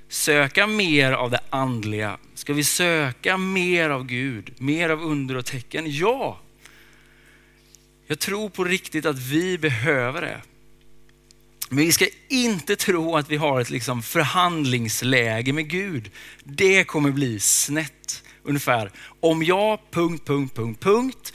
söka 0.09 0.67
mer 0.67 1.13
av 1.13 1.31
det 1.31 1.41
andliga? 1.51 2.19
Ska 2.35 2.53
vi 2.53 2.65
söka 2.65 3.37
mer 3.37 3.91
av 3.91 4.07
Gud? 4.07 4.55
Mer 4.59 4.89
av 4.91 5.03
under 5.03 5.37
och 5.37 5.47
tecken? 5.47 5.85
Ja! 5.87 6.41
Jag 8.07 8.19
tror 8.19 8.49
på 8.49 8.65
riktigt 8.65 9.07
att 9.07 9.19
vi 9.19 9.59
behöver 9.59 10.21
det. 10.21 10.41
Men 11.73 11.85
vi 11.85 11.93
ska 11.93 12.07
inte 12.29 12.77
tro 12.77 13.17
att 13.17 13.31
vi 13.31 13.37
har 13.37 13.61
ett 13.61 13.71
liksom 13.71 14.03
förhandlingsläge 14.03 15.53
med 15.53 15.69
Gud. 15.69 16.11
Det 16.45 16.85
kommer 16.85 17.11
bli 17.11 17.41
snett. 17.41 18.23
Ungefär, 18.43 18.91
om 19.21 19.43
jag 19.43 19.79
punkt, 19.91 20.27
punkt, 20.27 20.55
punkt, 20.55 20.81
punkt 20.81 21.33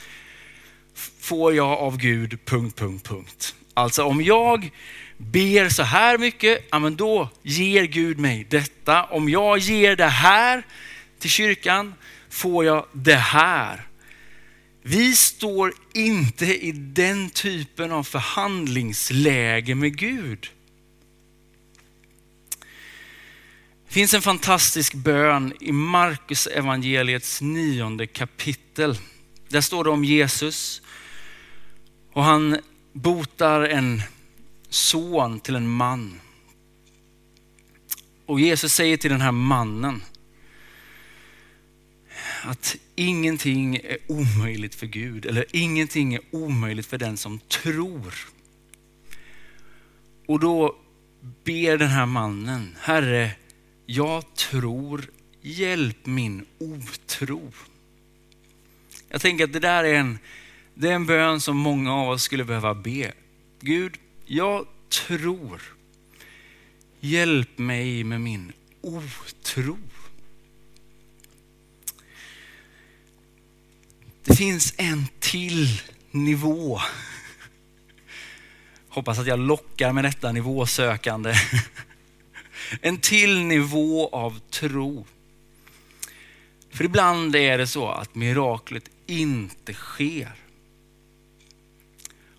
får 1.20 1.54
jag 1.54 1.78
av 1.78 1.96
Gud 1.96 2.38
punkt, 2.44 2.78
punkt, 2.78 3.08
punkt. 3.08 3.54
Alltså 3.74 4.04
om 4.04 4.22
jag 4.22 4.70
ber 5.16 5.68
så 5.68 5.82
här 5.82 6.18
mycket, 6.18 6.66
ja 6.70 6.78
men 6.78 6.96
då 6.96 7.28
ger 7.42 7.84
Gud 7.84 8.18
mig 8.18 8.46
detta. 8.50 9.04
Om 9.04 9.28
jag 9.28 9.58
ger 9.58 9.96
det 9.96 10.06
här 10.06 10.62
till 11.18 11.30
kyrkan 11.30 11.94
får 12.30 12.64
jag 12.64 12.86
det 12.92 13.14
här. 13.14 13.85
Vi 14.88 15.16
står 15.16 15.74
inte 15.94 16.46
i 16.46 16.72
den 16.72 17.30
typen 17.30 17.92
av 17.92 18.02
förhandlingsläge 18.02 19.74
med 19.74 19.98
Gud. 19.98 20.50
Det 23.86 23.92
finns 23.92 24.14
en 24.14 24.22
fantastisk 24.22 24.94
bön 24.94 25.52
i 25.60 25.72
Markus 25.72 26.46
evangeliets 26.46 27.40
nionde 27.40 28.06
kapitel. 28.06 28.98
Där 29.48 29.60
står 29.60 29.84
det 29.84 29.90
om 29.90 30.04
Jesus 30.04 30.82
och 32.12 32.24
han 32.24 32.58
botar 32.92 33.62
en 33.62 34.02
son 34.68 35.40
till 35.40 35.54
en 35.54 35.70
man. 35.70 36.20
Och 38.26 38.40
Jesus 38.40 38.74
säger 38.74 38.96
till 38.96 39.10
den 39.10 39.20
här 39.20 39.32
mannen 39.32 40.02
att 42.46 42.76
ingenting 42.94 43.76
är 43.76 43.98
omöjligt 44.06 44.74
för 44.74 44.86
Gud 44.86 45.26
eller 45.26 45.44
ingenting 45.52 46.14
är 46.14 46.20
omöjligt 46.30 46.86
för 46.86 46.98
den 46.98 47.16
som 47.16 47.38
tror. 47.38 48.14
Och 50.26 50.40
då 50.40 50.76
ber 51.44 51.78
den 51.78 51.88
här 51.88 52.06
mannen, 52.06 52.76
Herre, 52.80 53.30
jag 53.86 54.34
tror, 54.34 55.10
hjälp 55.40 56.06
min 56.06 56.46
otro. 56.58 57.52
Jag 59.08 59.20
tänker 59.20 59.44
att 59.44 59.52
det 59.52 59.60
där 59.60 59.84
är 59.84 59.94
en, 59.94 60.18
det 60.74 60.88
är 60.88 60.92
en 60.92 61.06
bön 61.06 61.40
som 61.40 61.56
många 61.56 61.94
av 61.94 62.08
oss 62.08 62.22
skulle 62.22 62.44
behöva 62.44 62.74
be. 62.74 63.12
Gud, 63.60 63.96
jag 64.26 64.66
tror. 65.06 65.62
Hjälp 67.00 67.58
mig 67.58 68.04
med 68.04 68.20
min 68.20 68.52
otro. 68.80 69.78
Det 74.26 74.36
finns 74.36 74.74
en 74.76 75.06
till 75.20 75.82
nivå. 76.10 76.80
Hoppas 78.88 79.18
att 79.18 79.26
jag 79.26 79.38
lockar 79.38 79.92
med 79.92 80.04
detta 80.04 80.32
nivåsökande. 80.32 81.34
En 82.80 82.98
till 82.98 83.42
nivå 83.42 84.08
av 84.08 84.38
tro. 84.50 85.06
För 86.70 86.84
ibland 86.84 87.36
är 87.36 87.58
det 87.58 87.66
så 87.66 87.88
att 87.88 88.14
miraklet 88.14 88.90
inte 89.06 89.74
sker. 89.74 90.32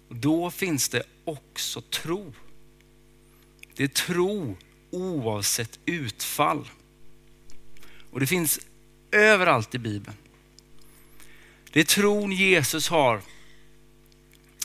Och 0.09 0.15
då 0.15 0.51
finns 0.51 0.89
det 0.89 1.03
också 1.25 1.81
tro. 1.81 2.33
Det 3.75 3.83
är 3.83 3.87
tro 3.87 4.57
oavsett 4.91 5.79
utfall. 5.85 6.69
Och 8.11 8.19
det 8.19 8.27
finns 8.27 8.59
överallt 9.11 9.75
i 9.75 9.79
Bibeln. 9.79 10.17
Det 11.77 11.81
är 11.81 11.85
tron 11.85 12.31
Jesus 12.31 12.89
har 12.89 13.21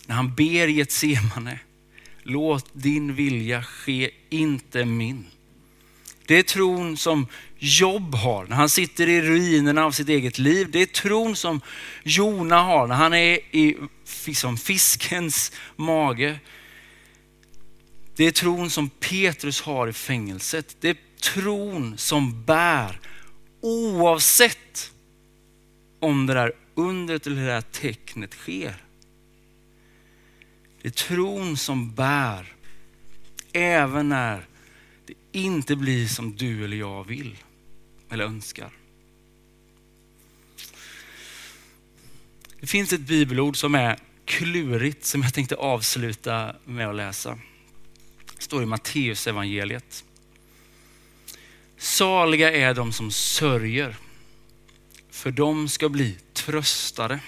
när 0.07 0.15
han 0.15 0.35
ber 0.35 0.69
Getsemane. 0.69 1.59
Låt 2.23 2.71
din 2.73 3.15
vilja 3.15 3.63
ske, 3.63 4.11
inte 4.31 4.85
min. 4.85 5.27
Det 6.27 6.39
är 6.39 6.43
tron 6.43 6.97
som 6.97 7.27
Jobb 7.59 8.15
har 8.15 8.47
när 8.47 8.57
han 8.57 8.69
sitter 8.69 9.09
i 9.09 9.23
ruinerna 9.23 9.85
av 9.85 9.91
sitt 9.91 10.09
eget 10.09 10.39
liv. 10.39 10.71
Det 10.71 10.83
är 10.83 10.87
tron 10.87 11.37
som 11.37 11.61
Jona 12.03 12.63
har 12.63 12.87
när 12.87 12.95
han 12.95 13.15
är 13.15 13.57
i 13.57 13.77
som 14.35 14.57
fiskens 14.57 15.53
mage. 15.77 16.39
Det 18.17 18.25
är 18.25 18.31
tron 18.31 18.71
som 18.71 18.91
Petrus 18.91 19.61
har 19.61 19.89
i 19.89 19.93
fängelset. 19.93 20.77
Det 20.81 20.89
är 20.89 20.97
tron 21.21 21.99
som 21.99 22.45
bär 22.45 23.01
oavsett 23.61 24.91
om 26.01 26.27
det 26.27 26.35
där 26.35 26.53
undret 26.75 27.27
eller 27.27 27.37
det 27.37 27.47
där 27.47 27.61
tecknet 27.61 28.35
sker. 28.35 28.85
Det 30.83 30.89
är 30.89 30.93
tron 30.93 31.57
som 31.57 31.95
bär 31.95 32.55
även 33.53 34.09
när 34.09 34.47
det 35.07 35.15
inte 35.33 35.77
blir 35.77 36.07
som 36.07 36.37
du 36.37 36.65
eller 36.65 36.77
jag 36.77 37.07
vill 37.07 37.37
eller 38.11 38.25
önskar. 38.25 38.71
Det 42.61 42.67
finns 42.67 42.93
ett 42.93 43.01
bibelord 43.01 43.57
som 43.57 43.75
är 43.75 43.99
klurigt 44.25 45.05
som 45.05 45.23
jag 45.23 45.35
tänkte 45.35 45.55
avsluta 45.55 46.57
med 46.65 46.89
att 46.89 46.95
läsa. 46.95 47.39
Det 48.37 48.43
står 48.43 48.63
i 48.63 48.67
Matteus 48.67 49.27
evangeliet. 49.27 50.05
Saliga 51.77 52.53
är 52.53 52.75
de 52.75 52.93
som 52.93 53.11
sörjer, 53.11 53.97
för 55.13 55.31
de 55.31 55.69
ska 55.69 55.89
bli 55.89 56.17
tröstade. 56.33 57.21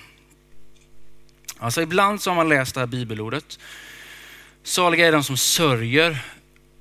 Alltså 1.58 1.82
ibland 1.82 2.22
så 2.22 2.30
har 2.30 2.34
man 2.34 2.48
läst 2.48 2.74
det 2.74 2.80
här 2.80 2.86
bibelordet. 2.86 3.58
Saliga 4.62 5.08
är 5.08 5.12
de 5.12 5.24
som 5.24 5.36
sörjer 5.36 6.24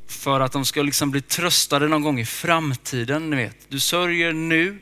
för 0.08 0.39
att 0.39 0.52
de 0.52 0.66
ska 0.66 0.82
liksom 0.82 1.12
bli 1.12 1.22
tröstade 1.22 1.88
någon 1.88 2.02
gång 2.02 2.20
i 2.20 2.26
framtiden. 2.26 3.30
Ni 3.30 3.36
vet, 3.36 3.58
du 3.70 3.80
sörjer 3.80 4.34
nu, 4.34 4.80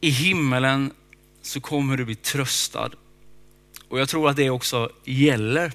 i 0.00 0.10
himmelen 0.10 0.92
så 1.42 1.60
kommer 1.60 1.96
du 1.96 2.04
bli 2.04 2.14
tröstad. 2.14 2.90
Och 3.88 4.00
jag 4.00 4.08
tror 4.08 4.30
att 4.30 4.36
det 4.36 4.50
också 4.50 4.92
gäller, 5.04 5.72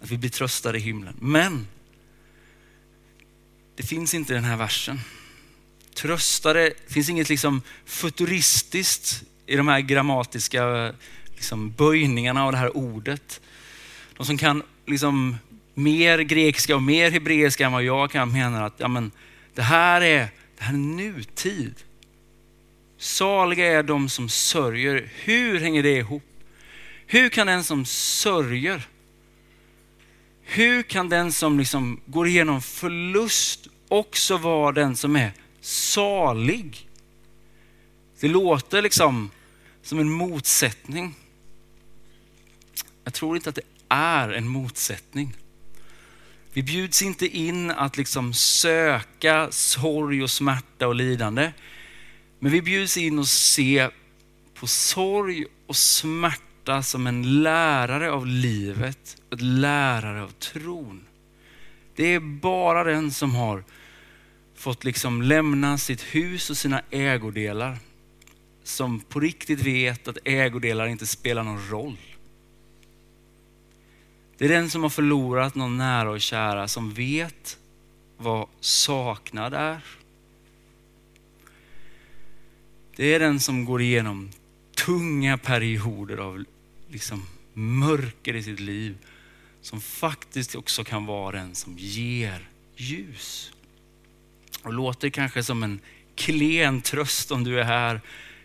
att 0.00 0.10
vi 0.10 0.18
blir 0.18 0.30
tröstade 0.30 0.78
i 0.78 0.80
himlen. 0.80 1.16
Men 1.20 1.66
det 3.76 3.82
finns 3.82 4.14
inte 4.14 4.32
i 4.32 4.34
den 4.34 4.44
här 4.44 4.56
versen. 4.56 5.00
Tröstade, 5.98 6.72
det 6.86 6.92
finns 6.92 7.08
inget 7.08 7.28
liksom 7.28 7.62
futuristiskt 7.84 9.22
i 9.46 9.56
de 9.56 9.68
här 9.68 9.80
grammatiska 9.80 10.92
liksom 11.34 11.70
böjningarna 11.70 12.44
av 12.44 12.52
det 12.52 12.58
här 12.58 12.76
ordet. 12.76 13.40
De 14.16 14.26
som 14.26 14.38
kan 14.38 14.62
liksom 14.86 15.36
mer 15.74 16.18
grekiska 16.18 16.76
och 16.76 16.82
mer 16.82 17.10
hebreiska 17.10 17.66
än 17.66 17.72
vad 17.72 17.82
jag 17.82 18.10
kan 18.10 18.32
menar 18.32 18.66
att 18.66 18.74
ja, 18.76 18.88
men, 18.88 19.10
det, 19.54 19.62
här 19.62 20.00
är, 20.00 20.28
det 20.58 20.64
här 20.64 20.74
är 20.74 20.78
nutid. 20.78 21.74
Saliga 22.98 23.66
är 23.66 23.82
de 23.82 24.08
som 24.08 24.28
sörjer. 24.28 25.08
Hur 25.14 25.60
hänger 25.60 25.82
det 25.82 25.96
ihop? 25.96 26.24
Hur 27.06 27.28
kan 27.28 27.46
den 27.46 27.64
som 27.64 27.84
sörjer, 27.84 28.88
hur 30.42 30.82
kan 30.82 31.08
den 31.08 31.32
som 31.32 31.58
liksom 31.58 32.00
går 32.06 32.28
igenom 32.28 32.62
förlust 32.62 33.66
också 33.88 34.36
vara 34.36 34.72
den 34.72 34.96
som 34.96 35.16
är 35.16 35.32
salig? 35.60 36.88
Det 38.20 38.28
låter 38.28 38.82
liksom 38.82 39.30
som 39.82 39.98
en 39.98 40.10
motsättning. 40.10 41.14
Jag 43.04 43.14
tror 43.14 43.36
inte 43.36 43.48
att 43.48 43.54
det 43.54 43.62
är 43.88 44.28
en 44.28 44.48
motsättning. 44.48 45.36
Vi 46.52 46.62
bjuds 46.62 47.02
inte 47.02 47.26
in 47.26 47.70
att 47.70 47.96
liksom 47.96 48.34
söka 48.34 49.48
sorg 49.50 50.22
och 50.22 50.30
smärta 50.30 50.88
och 50.88 50.94
lidande. 50.94 51.52
Men 52.38 52.52
vi 52.52 52.62
bjuds 52.62 52.96
in 52.96 53.18
att 53.18 53.28
se 53.28 53.88
på 54.54 54.66
sorg 54.66 55.46
och 55.66 55.76
smärta 55.76 56.82
som 56.82 57.06
en 57.06 57.42
lärare 57.42 58.12
av 58.12 58.26
livet, 58.26 59.16
en 59.30 59.60
lärare 59.60 60.22
av 60.22 60.28
tron. 60.28 61.04
Det 61.96 62.14
är 62.14 62.20
bara 62.20 62.84
den 62.84 63.10
som 63.10 63.34
har 63.34 63.64
fått 64.58 64.84
liksom 64.84 65.22
lämna 65.22 65.78
sitt 65.78 66.02
hus 66.02 66.50
och 66.50 66.56
sina 66.56 66.82
ägodelar 66.90 67.78
som 68.62 69.00
på 69.00 69.20
riktigt 69.20 69.60
vet 69.60 70.08
att 70.08 70.18
ägodelar 70.24 70.86
inte 70.86 71.06
spelar 71.06 71.42
någon 71.42 71.68
roll. 71.68 71.96
Det 74.38 74.44
är 74.44 74.48
den 74.48 74.70
som 74.70 74.82
har 74.82 74.90
förlorat 74.90 75.54
någon 75.54 75.76
nära 75.76 76.10
och 76.10 76.20
kära 76.20 76.68
som 76.68 76.92
vet 76.92 77.58
vad 78.16 78.48
saknad 78.60 79.54
är. 79.54 79.80
Det 82.96 83.14
är 83.14 83.20
den 83.20 83.40
som 83.40 83.64
går 83.64 83.82
igenom 83.82 84.30
tunga 84.86 85.38
perioder 85.38 86.16
av 86.16 86.44
liksom 86.88 87.26
mörker 87.54 88.36
i 88.36 88.42
sitt 88.42 88.60
liv 88.60 88.96
som 89.60 89.80
faktiskt 89.80 90.54
också 90.54 90.84
kan 90.84 91.06
vara 91.06 91.36
den 91.36 91.54
som 91.54 91.74
ger 91.78 92.48
ljus. 92.76 93.52
Och 94.68 94.74
låter 94.74 95.10
kanske 95.10 95.42
som 95.42 95.62
en 95.62 95.80
klen 96.14 96.80
tröst 96.80 97.30
om 97.30 97.44
du 97.44 97.60
är 97.60 97.64
här 97.64 98.00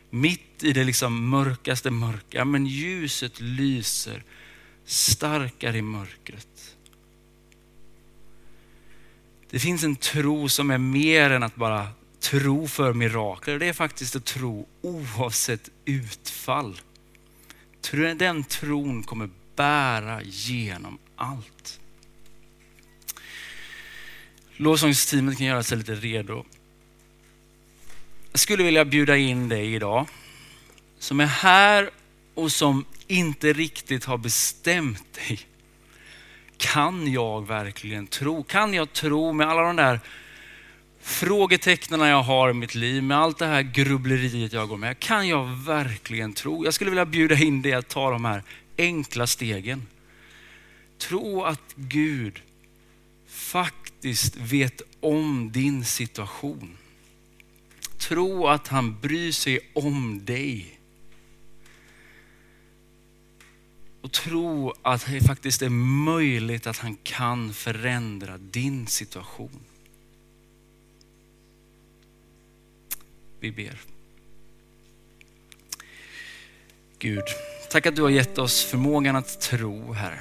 mitt 0.10 0.64
i 0.64 0.74
det 0.74 0.84
liksom 0.84 1.30
mörkaste 1.30 1.92
mörka. 1.92 2.46
Men 2.46 2.66
ljuset 2.66 3.42
lyser 3.42 4.24
starkare 4.86 5.78
i 5.78 5.82
mörkret. 5.82 6.76
Det 9.50 9.60
finns 9.60 9.84
en 9.84 9.96
tro 9.96 10.50
som 10.50 10.72
är 10.72 10.78
mer 10.78 11.30
än 11.30 11.44
att 11.44 11.56
bara 11.56 11.88
tro 12.20 12.68
för 12.68 12.94
mirakler. 12.94 13.60
Det 13.60 13.66
är 13.66 13.74
faktiskt 13.74 14.16
att 14.16 14.26
tro 14.26 14.68
oavsett 14.82 15.70
utfall. 15.86 16.82
Den 18.18 18.44
tron 18.44 19.04
kommer 19.04 19.30
bära 19.56 20.22
genom 20.24 20.98
allt. 21.16 21.80
Lovsångsteamet 24.58 25.38
kan 25.38 25.48
göra 25.48 25.64
sig 25.64 25.78
lite 25.78 25.96
redo. 25.96 26.46
Jag 28.32 28.40
skulle 28.40 28.64
vilja 28.64 28.86
bjuda 28.86 29.18
in 29.18 29.50
dig 29.50 29.74
idag 29.74 30.08
som 31.00 31.20
är 31.20 31.26
här 31.26 31.90
och 32.34 32.52
som 32.52 32.86
inte 33.08 33.54
riktigt 33.54 34.06
har 34.06 34.18
bestämt 34.18 35.14
dig. 35.14 35.40
Kan 36.58 37.12
jag 37.12 37.48
verkligen 37.48 38.08
tro? 38.08 38.44
Kan 38.44 38.74
jag 38.74 38.94
tro 38.94 39.34
med 39.34 39.48
alla 39.50 39.62
de 39.62 39.76
där 39.76 40.00
frågetecknen 41.02 42.00
jag 42.00 42.24
har 42.24 42.50
i 42.50 42.54
mitt 42.54 42.76
liv, 42.76 43.04
med 43.04 43.18
allt 43.18 43.38
det 43.38 43.46
här 43.46 43.62
grubbleriet 43.62 44.54
jag 44.54 44.70
går 44.70 44.78
med. 44.78 45.00
Kan 45.00 45.28
jag 45.28 45.46
verkligen 45.46 46.34
tro? 46.34 46.66
Jag 46.66 46.74
skulle 46.74 46.90
vilja 46.90 47.06
bjuda 47.06 47.36
in 47.36 47.62
dig 47.62 47.74
att 47.74 47.88
ta 47.88 48.12
de 48.12 48.26
här 48.26 48.44
enkla 48.78 49.28
stegen. 49.28 49.88
Tro 50.98 51.44
att 51.44 51.74
Gud 51.76 52.42
faktiskt 53.28 53.83
vet 54.38 54.82
om 55.00 55.52
din 55.52 55.86
situation. 55.86 56.78
Tro 57.98 58.48
att 58.48 58.68
han 58.68 59.00
bryr 59.00 59.32
sig 59.32 59.60
om 59.74 60.26
dig. 60.26 60.80
Och 64.02 64.12
tro 64.12 64.74
att 64.82 65.06
det 65.06 65.22
faktiskt 65.22 65.62
är 65.62 65.70
möjligt 66.06 66.68
att 66.68 66.78
han 66.78 66.98
kan 67.04 67.54
förändra 67.54 68.38
din 68.38 68.88
situation. 68.88 69.60
Vi 73.40 73.52
ber. 73.52 73.82
Gud, 77.00 77.24
tack 77.72 77.86
att 77.86 77.96
du 77.96 78.02
har 78.02 78.10
gett 78.10 78.38
oss 78.38 78.64
förmågan 78.64 79.16
att 79.16 79.42
tro, 79.42 79.94
Herre. 79.94 80.20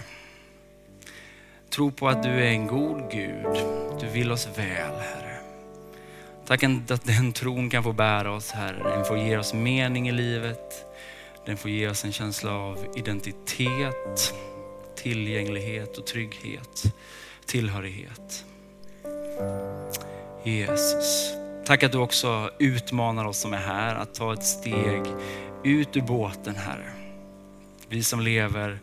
Tro 1.75 1.91
på 1.91 2.09
att 2.09 2.23
du 2.23 2.29
är 2.29 2.51
en 2.51 2.67
god 2.67 3.11
Gud. 3.11 3.65
Du 4.01 4.07
vill 4.07 4.33
oss 4.33 4.49
väl, 4.57 4.95
Herre. 5.01 5.39
Tack 6.47 6.63
att 6.63 7.05
den 7.05 7.33
tron 7.33 7.71
kan 7.71 7.83
få 7.83 7.93
bära 7.93 8.33
oss, 8.33 8.51
Herre. 8.51 8.97
Den 8.97 9.05
får 9.05 9.19
ge 9.19 9.37
oss 9.37 9.55
mening 9.55 10.09
i 10.09 10.13
livet. 10.13 10.85
Den 11.47 11.57
får 11.57 11.71
ge 11.71 11.89
oss 11.89 12.05
en 12.05 12.13
känsla 12.13 12.53
av 12.53 12.87
identitet, 12.97 14.35
tillgänglighet 14.97 15.99
och 15.99 16.07
trygghet, 16.07 16.95
tillhörighet. 17.47 18.45
Jesus, 20.45 21.33
tack 21.67 21.83
att 21.83 21.93
du 21.93 21.99
också 21.99 22.51
utmanar 22.59 23.25
oss 23.25 23.39
som 23.39 23.53
är 23.53 23.59
här 23.59 23.95
att 23.95 24.15
ta 24.15 24.33
ett 24.33 24.45
steg 24.45 25.03
ut 25.65 25.97
ur 25.97 26.03
båten, 26.03 26.55
Herre. 26.55 26.93
Vi 27.89 28.03
som 28.03 28.21
lever 28.21 28.79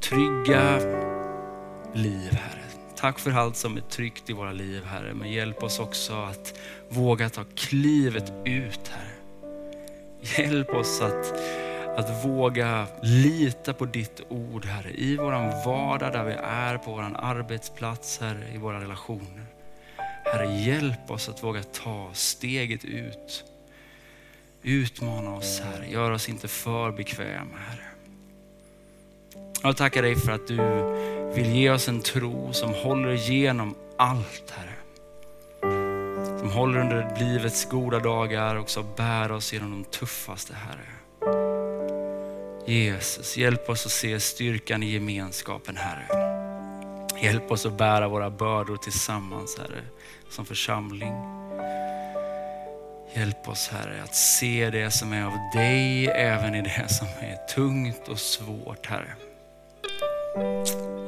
trygga 0.00 0.80
liv, 1.96 2.32
Herre. 2.32 2.62
Tack 2.96 3.18
för 3.18 3.30
allt 3.30 3.56
som 3.56 3.76
är 3.76 3.80
tryggt 3.80 4.30
i 4.30 4.32
våra 4.32 4.52
liv, 4.52 4.84
Herre. 4.84 5.14
Men 5.14 5.32
hjälp 5.32 5.62
oss 5.62 5.78
också 5.78 6.14
att 6.14 6.58
våga 6.88 7.28
ta 7.28 7.44
klivet 7.54 8.32
ut, 8.44 8.88
Herre. 8.88 9.16
Hjälp 10.20 10.70
oss 10.70 11.00
att 11.00 11.34
att 11.96 12.24
våga 12.24 12.86
lita 13.02 13.72
på 13.72 13.84
ditt 13.84 14.20
ord, 14.28 14.64
Herre, 14.64 14.90
i 14.90 15.16
vår 15.16 15.64
vardag 15.64 16.12
där 16.12 16.24
vi 16.24 16.32
är, 16.42 16.78
på 16.78 16.90
vår 16.90 17.12
arbetsplats, 17.16 18.20
Herre, 18.20 18.54
i 18.54 18.58
våra 18.58 18.80
relationer. 18.80 19.46
Herre, 20.24 20.46
hjälp 20.46 21.10
oss 21.10 21.28
att 21.28 21.44
våga 21.44 21.62
ta 21.62 22.10
steget 22.12 22.84
ut. 22.84 23.44
Utmana 24.62 25.34
oss, 25.34 25.60
Herre. 25.60 25.90
Gör 25.90 26.10
oss 26.10 26.28
inte 26.28 26.48
för 26.48 26.90
bekväma, 26.90 27.56
Herre. 27.68 27.86
Jag 29.62 29.76
tackar 29.76 30.02
dig 30.02 30.16
för 30.16 30.32
att 30.32 30.46
du 30.46 30.56
vill 31.36 31.52
ge 31.52 31.70
oss 31.70 31.88
en 31.88 32.00
tro 32.00 32.52
som 32.52 32.74
håller 32.74 33.10
igenom 33.10 33.74
allt, 33.96 34.54
Herre. 34.56 34.72
Som 36.38 36.50
håller 36.50 36.80
under 36.80 37.16
livets 37.18 37.64
goda 37.70 37.98
dagar 37.98 38.56
och 38.56 38.70
som 38.70 38.84
bär 38.96 39.32
oss 39.32 39.52
genom 39.52 39.70
de 39.70 39.84
tuffaste, 39.84 40.54
Herre. 40.54 40.88
Jesus, 42.66 43.36
hjälp 43.36 43.70
oss 43.70 43.86
att 43.86 43.92
se 43.92 44.20
styrkan 44.20 44.82
i 44.82 44.86
gemenskapen, 44.86 45.76
Herre. 45.76 46.06
Hjälp 47.22 47.50
oss 47.50 47.66
att 47.66 47.78
bära 47.78 48.08
våra 48.08 48.30
bördor 48.30 48.76
tillsammans, 48.76 49.58
Herre, 49.58 49.82
som 50.30 50.46
församling. 50.46 51.14
Hjälp 53.14 53.48
oss, 53.48 53.68
Herre, 53.68 54.02
att 54.02 54.14
se 54.14 54.70
det 54.70 54.90
som 54.90 55.12
är 55.12 55.24
av 55.24 55.38
dig, 55.54 56.06
även 56.06 56.54
i 56.54 56.62
det 56.62 56.88
som 56.88 57.06
är 57.06 57.54
tungt 57.54 58.08
och 58.08 58.18
svårt, 58.18 58.86
Herre. 58.86 59.14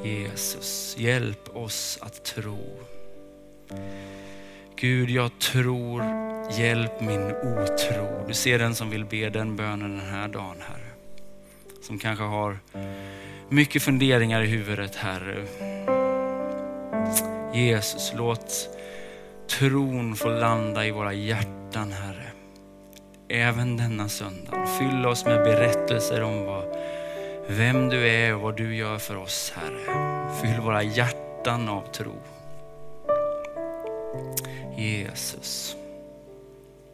Jesus, 0.04 0.96
hjälp 0.98 1.56
oss 1.56 1.98
att 2.00 2.24
tro. 2.24 2.58
Gud, 4.76 5.10
jag 5.10 5.38
tror, 5.38 6.04
hjälp 6.58 7.00
min 7.00 7.32
otro. 7.32 8.26
Du 8.28 8.34
ser 8.34 8.58
den 8.58 8.74
som 8.74 8.90
vill 8.90 9.04
be 9.04 9.30
den 9.30 9.56
bönen 9.56 9.98
den 9.98 10.08
här 10.10 10.28
dagen, 10.28 10.56
Herre 10.60 10.88
som 11.88 11.98
kanske 11.98 12.24
har 12.24 12.58
mycket 13.48 13.82
funderingar 13.82 14.42
i 14.42 14.46
huvudet, 14.46 14.96
Herre. 14.96 15.44
Jesus, 17.54 18.12
låt 18.16 18.68
tron 19.58 20.16
få 20.16 20.28
landa 20.28 20.86
i 20.86 20.90
våra 20.90 21.12
hjärtan, 21.12 21.92
Herre. 21.92 22.32
Även 23.28 23.76
denna 23.76 24.08
söndag. 24.08 24.66
Fyll 24.78 25.06
oss 25.06 25.24
med 25.24 25.44
berättelser 25.44 26.22
om 26.22 26.44
vad, 26.44 26.77
vem 27.48 27.88
du 27.88 28.08
är 28.08 28.34
och 28.34 28.40
vad 28.40 28.56
du 28.56 28.76
gör 28.76 28.98
för 28.98 29.16
oss, 29.16 29.52
Herre. 29.56 30.30
Fyll 30.42 30.61
våra 30.61 30.82
hjärtan 30.82 31.68
av 31.68 31.82
tro. 31.92 32.14
Jesus. 34.76 35.76